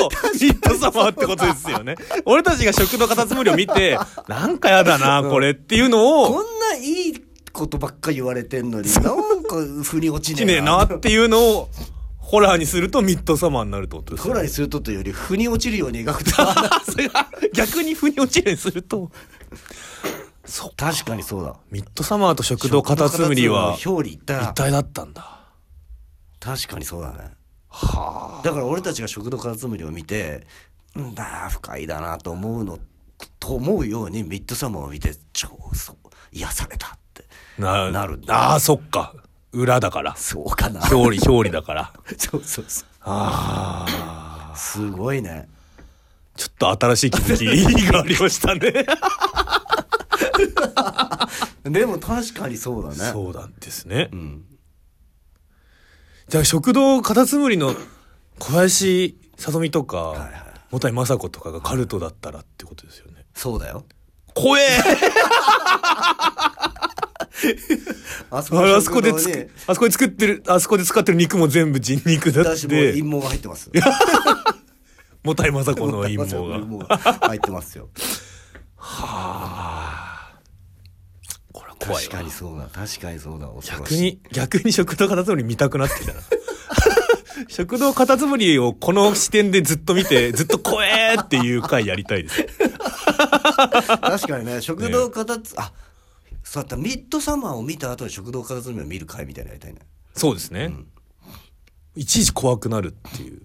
[0.42, 1.96] ミッドサマーってことですよね。
[2.26, 7.24] 俺たちが食堂カタツムリを見てなんか嫌だなこれっていうのをこんないい
[7.54, 9.04] ことばっか言われてんのになん
[9.44, 10.86] か腑に落ちしねえな。
[10.88, 11.70] なっていうのを
[12.18, 14.32] ホラーにするとミッドサマーになるってことですよね。
[14.32, 16.32] ホラーにするとというより腑に落ちるように描くと。
[17.54, 19.12] 逆に腑に落ちるようにすると
[20.46, 25.40] そう確かにそうだミッドサマーと食堂カタツムリは表裏一体一体だったんだ。
[26.40, 27.32] 確かにそうだね
[27.70, 30.48] はだから俺たちが食堂カタツムリを見て
[30.96, 32.80] うんだ深いだなと思うの
[33.40, 35.96] と思うようにミッドサマーを見て超そう
[36.32, 37.26] 癒されたって
[37.60, 37.62] あ。
[37.62, 39.14] ななるああ、そっか。
[39.52, 40.16] 裏だから。
[40.16, 41.94] そうかな表裏、表裏だから。
[42.18, 43.86] そうそうそうあ
[44.54, 44.56] あ。
[44.56, 45.48] すごいね
[46.36, 48.86] ちょっと新しい気づきがありましたね。
[51.72, 52.96] でも確かにそうだね。
[52.96, 54.10] そうなんですね。
[54.14, 54.44] ん。
[56.28, 57.76] じゃあ食堂カタツムリの
[58.40, 63.26] 小林さとみとか、はいもたいまさ子とかがカルトだったらってことですよね。
[63.36, 63.84] そうだよ。
[64.34, 64.64] 怖え。
[68.30, 69.18] あそあれあそこであ
[69.76, 72.68] そこで作ってる、あそこで使ってる肉も全部人肉だって。
[72.94, 73.70] 陰、謀が入ってます。
[75.24, 76.98] もたいまさ子の陰謀が。
[77.28, 77.90] 入ってますよ。
[77.94, 78.06] これ
[81.86, 82.12] 怖いわ。
[82.12, 82.68] 確かにそうだ。
[82.72, 83.48] 確かにそうだ。
[83.48, 84.02] 恐ろ逆しい。
[84.02, 86.22] に、逆に食堂カタツムリ見たくなってきたな。
[87.48, 92.46] 食堂カタツムリをこの視点でずっと見て、ずっと怖えっていう回やりたいです。
[93.18, 94.62] 確かにね。
[94.62, 95.72] 食堂カタツ、あ
[96.44, 96.78] そうだった。
[96.78, 99.80] ミッドサマーを見た後に食堂カタツムリを見る回みたいなのやりたいね。
[100.14, 100.74] そうですね。
[101.96, 103.42] いちいち怖くなるっていう。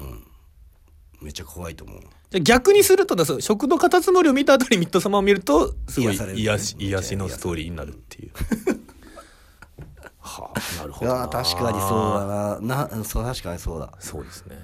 [1.23, 8.31] めっちゃ怖いと思うじゃあ逆にするとだそう食堂カタツムリを見た後にミッドサマーを見るとすごい癒される癒し癒しのストーリーになるっていう。
[10.19, 11.21] はあ、なるいほどな。
[11.21, 14.57] や確かにそうだななそう確かにそうだそうですね。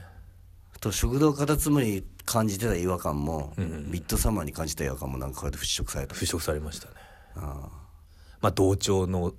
[0.80, 6.94] と食堂カタツムリに感じてた違和感も、ミッドサマーに感じた違和感もなんかこれで払拭された払拭されましたね。
[7.36, 9.32] まあ同調の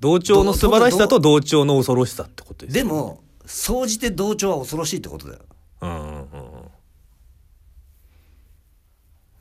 [0.00, 2.74] 同調の素晴らしさと同調の恐ろしさってことです。
[2.74, 5.40] でも総じて同調は恐ろしいってことだよ
[5.84, 6.70] うんうんうんうん。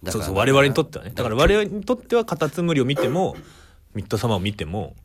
[0.04, 1.12] だからそうそう我々にとってはね。
[1.14, 3.36] だから我々にとってはカタツムリを見ても
[3.94, 4.96] ミッドサマーを見ても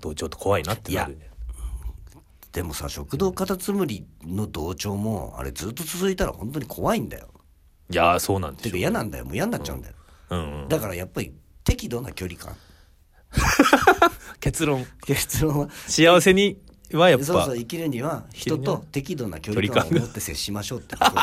[0.00, 1.16] 同調と怖いなってなる。
[1.16, 1.28] ね
[2.52, 7.28] でもさ食堂カタツムリの同調もあれずっと続いたら本当に怖いんだよ。
[7.90, 9.26] いやーそうなんでてかしょう嫌なんだよ。
[9.26, 9.94] もう嫌になっちゃうんだよ、
[10.30, 10.62] うん。
[10.62, 11.32] うん、だからやっぱり
[11.62, 12.56] 適度な距離感。
[14.40, 14.86] 結論。
[15.06, 15.70] 結論は。
[15.86, 16.58] 幸せに
[16.96, 17.24] はやっぱ。
[17.24, 21.12] そうそう生きるには人と適度な距離感を持って接しましょうってこと。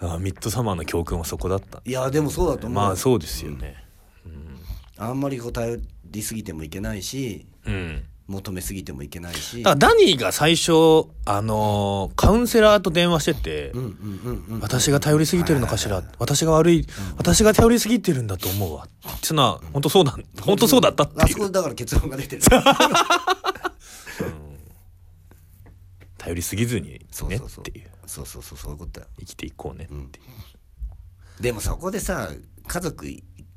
[0.00, 1.82] ああミッドサマーの教訓はそこだった。
[1.84, 3.84] いやでもそうだと思うまあそうですよね。
[4.96, 7.46] あんまりこう頼りすぎてもいけないし。
[7.64, 9.62] うん求めすぎてもいけないし。
[9.62, 10.72] だダニーが最初
[11.24, 18.86] あのーカウンセラーと電話してて、うんうんうんうん私が頼りすぎてるのかしら、私が悪い、私が頼りすぎてるんだと思うわ。
[19.16, 21.22] ってのは本当そうなん本当そうだったっていう。
[21.22, 22.42] あそこでだから結論が出てる。
[26.18, 27.68] 頼りすぎずにねそうそうそう。
[27.68, 27.86] っていう。
[28.06, 29.12] そうそうそうそういうことだよ。
[29.20, 30.22] 生きていこうねってい
[31.40, 32.28] う、でもそこでさ
[32.66, 33.06] 家族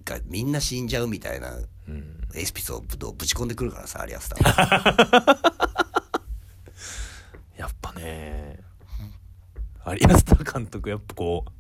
[0.06, 1.58] がみんな死んじゃうみたいな
[1.88, 5.38] うんエスピソードをぶち込んでくるからさアリアスターは。
[7.58, 8.60] やっぱね。
[9.84, 11.52] アリアスター監督やっぱこう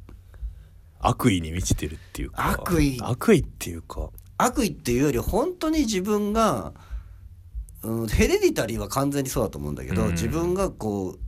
[0.99, 2.51] 悪意に満ちてるっていうか。
[2.51, 2.99] 悪意。
[3.01, 4.09] 悪意っていうか。
[4.37, 6.73] 悪意っていうより本当に自分が、
[7.83, 10.11] うん、ヘレディタリーは完全にそうだと思うんだけど、うん。
[10.11, 11.19] 自分がこう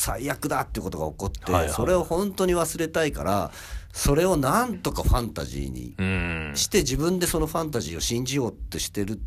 [0.00, 1.72] 最悪だってことが起こって、はいはい。
[1.72, 3.50] それを本当に忘れたいから
[3.98, 6.52] それをなんとかファンタジーにうん。
[6.54, 9.18] して自分でそのファンタジーを信じようってしてるっ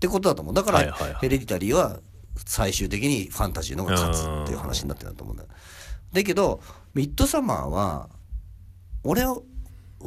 [0.00, 0.54] てことだと思う。
[0.54, 2.00] だから、ヘレディタリーは
[2.46, 5.44] 最終的にファンタジーの方が勝つっていう話になってると思うんだ。
[5.44, 5.50] よ
[6.10, 6.62] だけど
[6.94, 8.08] ミッドサマーは
[9.04, 9.42] 俺は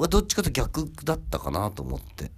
[0.09, 2.31] どっちかと逆だったかなと思って。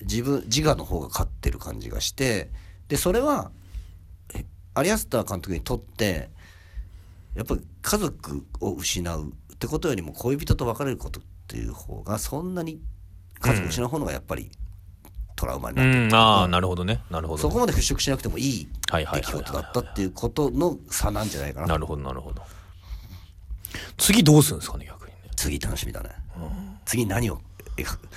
[0.00, 2.50] 自分自我の方が勝ってる感じがして。
[2.88, 3.50] でそれは
[4.34, 6.30] えアリアスター監督にとって
[7.34, 12.80] やっぱり家族を失うってことよりも恋人と別れることっていう方がそんなに
[13.40, 14.50] 家族を失う方のがやっぱり
[15.34, 21.66] トラウマになってる、うんああなるほどねなるほどそこまで払拭しなくてもいい出来事だったっていうことの差なんじゃないかな。
[21.68, 22.42] なるほどなるほど。
[23.96, 25.18] 次どうするんですかね逆にね。
[25.36, 26.10] 次楽しみだね、
[26.84, 27.40] 次何を
[27.76, 28.08] 描く？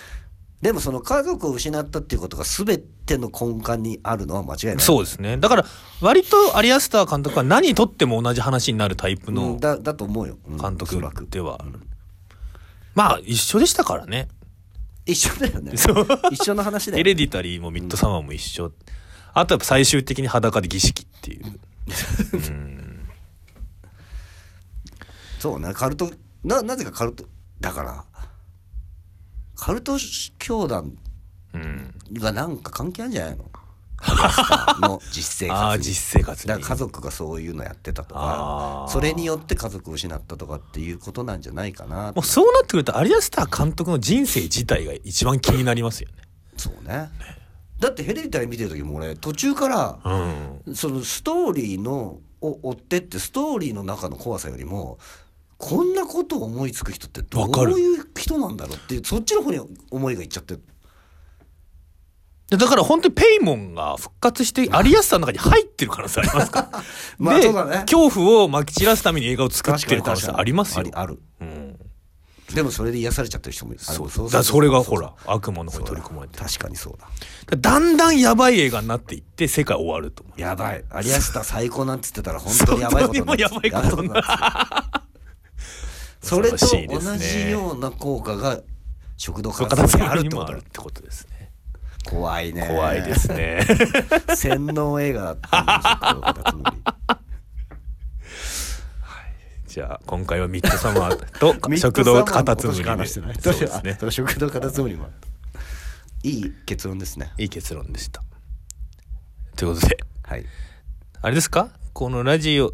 [0.61, 4.79] でもその家族を失ったっていうことが全ての根幹にあるのは間違いない。
[4.79, 5.37] そうですね。
[5.37, 5.65] だから
[6.01, 9.35] 割とアリアスター監督は何とっても同じ話になるタイプうん。
[9.35, 10.57] のだだと思うよ、うん。
[10.57, 11.27] 監督おそらく。
[11.27, 11.59] では。
[12.95, 14.29] まあ一緒でしたからね。
[15.05, 15.77] 一緒だよね。
[15.77, 16.07] そう。
[16.31, 18.71] 一緒の話だよヘレディタリーもミッドサマーも一緒。
[19.33, 21.59] あとやっぱ最終的に裸で儀式っていう。
[22.33, 23.07] うん。
[25.37, 25.73] そうね。
[25.73, 26.09] カルト
[26.43, 27.25] ななぜかカルト
[27.59, 28.05] だから
[29.55, 29.97] カルト
[30.39, 30.97] 教団
[31.53, 31.93] うん。
[32.13, 33.45] がなんか関係あるんじゃないの？
[34.81, 35.67] の実生活に。
[35.67, 36.47] ああ実生活に。
[36.49, 46.15] だから家族がそういうのやってたとかそれによって家族を失ったとかっていうことなんじゃないかなもうそうなってくるとアリアスター監督の人生自体が一番気になりますよね。
[46.57, 47.09] そうね。
[47.79, 50.75] だってヘレディタリー見てる時も俺途中からうん。
[50.75, 54.99] そのストーリーのを追ってってストーリーの中の怖さよりも
[55.57, 59.59] こんなことを思いつく人ってどういう人なんだろうっていうそっちの方に
[59.91, 60.55] 思いがいっちゃって。
[60.55, 60.61] る
[62.49, 66.83] でだから本当にペイモンが復活してアリアスターの中に入ってる可能性ありますから。
[67.17, 67.77] まあでそうだね。
[67.89, 70.85] 恐怖をまき散らすために映画を作ってる可能性ありますよ。
[70.93, 71.19] ある。
[71.41, 71.79] うん。
[72.53, 73.83] でもそれで癒されちゃってる人もいる。
[73.83, 74.07] そう。
[74.07, 76.45] あだからそれがほらそう悪魔の方に取り込まれてる。
[76.45, 77.07] 確かにそうだ。
[77.57, 80.39] だだんだんやばい映画になっていって世界終わると思う。
[80.39, 80.83] やばい。
[80.91, 84.94] アリアスター最高なんて言ってたら本当にやばいことになって本当にもうやばいことになやばいことになって
[86.25, 88.59] それと同じような効果が
[89.17, 91.51] 食堂から片付けあるってことだにもあるってことですね。
[92.09, 92.67] 怖いね。
[92.67, 93.65] 怖いですね。
[94.35, 96.69] 洗脳映画だったんで
[99.67, 105.09] じゃあ今回はミッドサマーと 食堂カタツムリそう食堂カタツムリも。
[106.23, 107.31] いい結論ですね。
[107.37, 108.23] いい結論でした。
[109.55, 110.45] ということではい。
[111.21, 111.69] あれですか？
[111.93, 112.73] このラジオ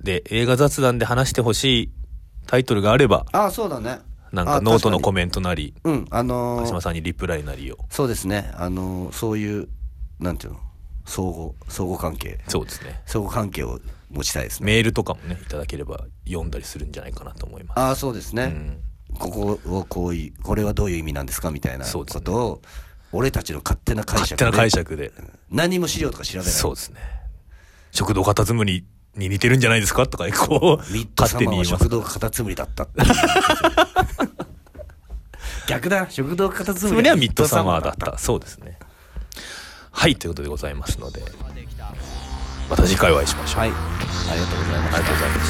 [0.00, 1.92] で映画雑談で話してほしい
[2.48, 4.00] タイトルがあればああそうだね。
[4.32, 7.78] なんかノートのコメメントなりうんあのー鹿島さんにリプライなりを。
[7.90, 8.50] そうですね。
[8.54, 9.68] あのーそういう
[10.18, 10.60] なんていうの？
[11.06, 12.40] 相互相互関係。
[12.48, 13.00] そうですね。
[13.06, 13.78] 相互関係を
[14.10, 14.66] 持ちたいですね。
[14.66, 17.78] メールとかもねいただければ読んだりするんじゃないかなと思います。
[17.78, 19.18] ああそうですね、うん。
[19.18, 22.62] ここをこういうこれはどういう意味なんですかみたいなことを、
[23.12, 24.34] 俺たちの勝手な解釈で。
[24.34, 25.12] 勝手な解釈で。
[25.50, 26.52] 何も資料とか調べない。
[26.52, 27.00] そうですね。
[27.92, 28.84] 食堂カタツムリ
[29.18, 30.06] に似てるんじゃないですか？
[30.06, 33.06] とかこうミッド勝手にサマーは食堂カタツムリだったっていう。
[35.68, 38.16] 逆だ食堂カタツムリはミッドサマーだった。
[38.16, 38.78] そうですね。
[39.90, 41.22] はいということでございますので。
[42.70, 43.60] また次回お会いしましょう。
[43.60, 43.70] はい。
[43.70, 43.72] あ
[44.34, 44.98] りがとうございました。
[44.98, 45.48] ありがとうございまし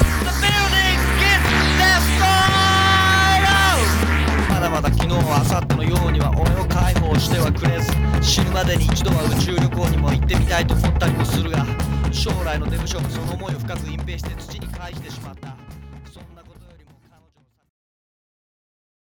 [4.47, 4.53] た!
[4.53, 7.91] まだまだ昨日は明後日のようには俺を解放してはくれず。
[8.21, 11.65] 死ぬまでに一度は宇宙旅行にも行ってみたいと思ったりもするが
[12.11, 15.58] 将来のデブショックその思いを深く隠蔽して土に返してしまった。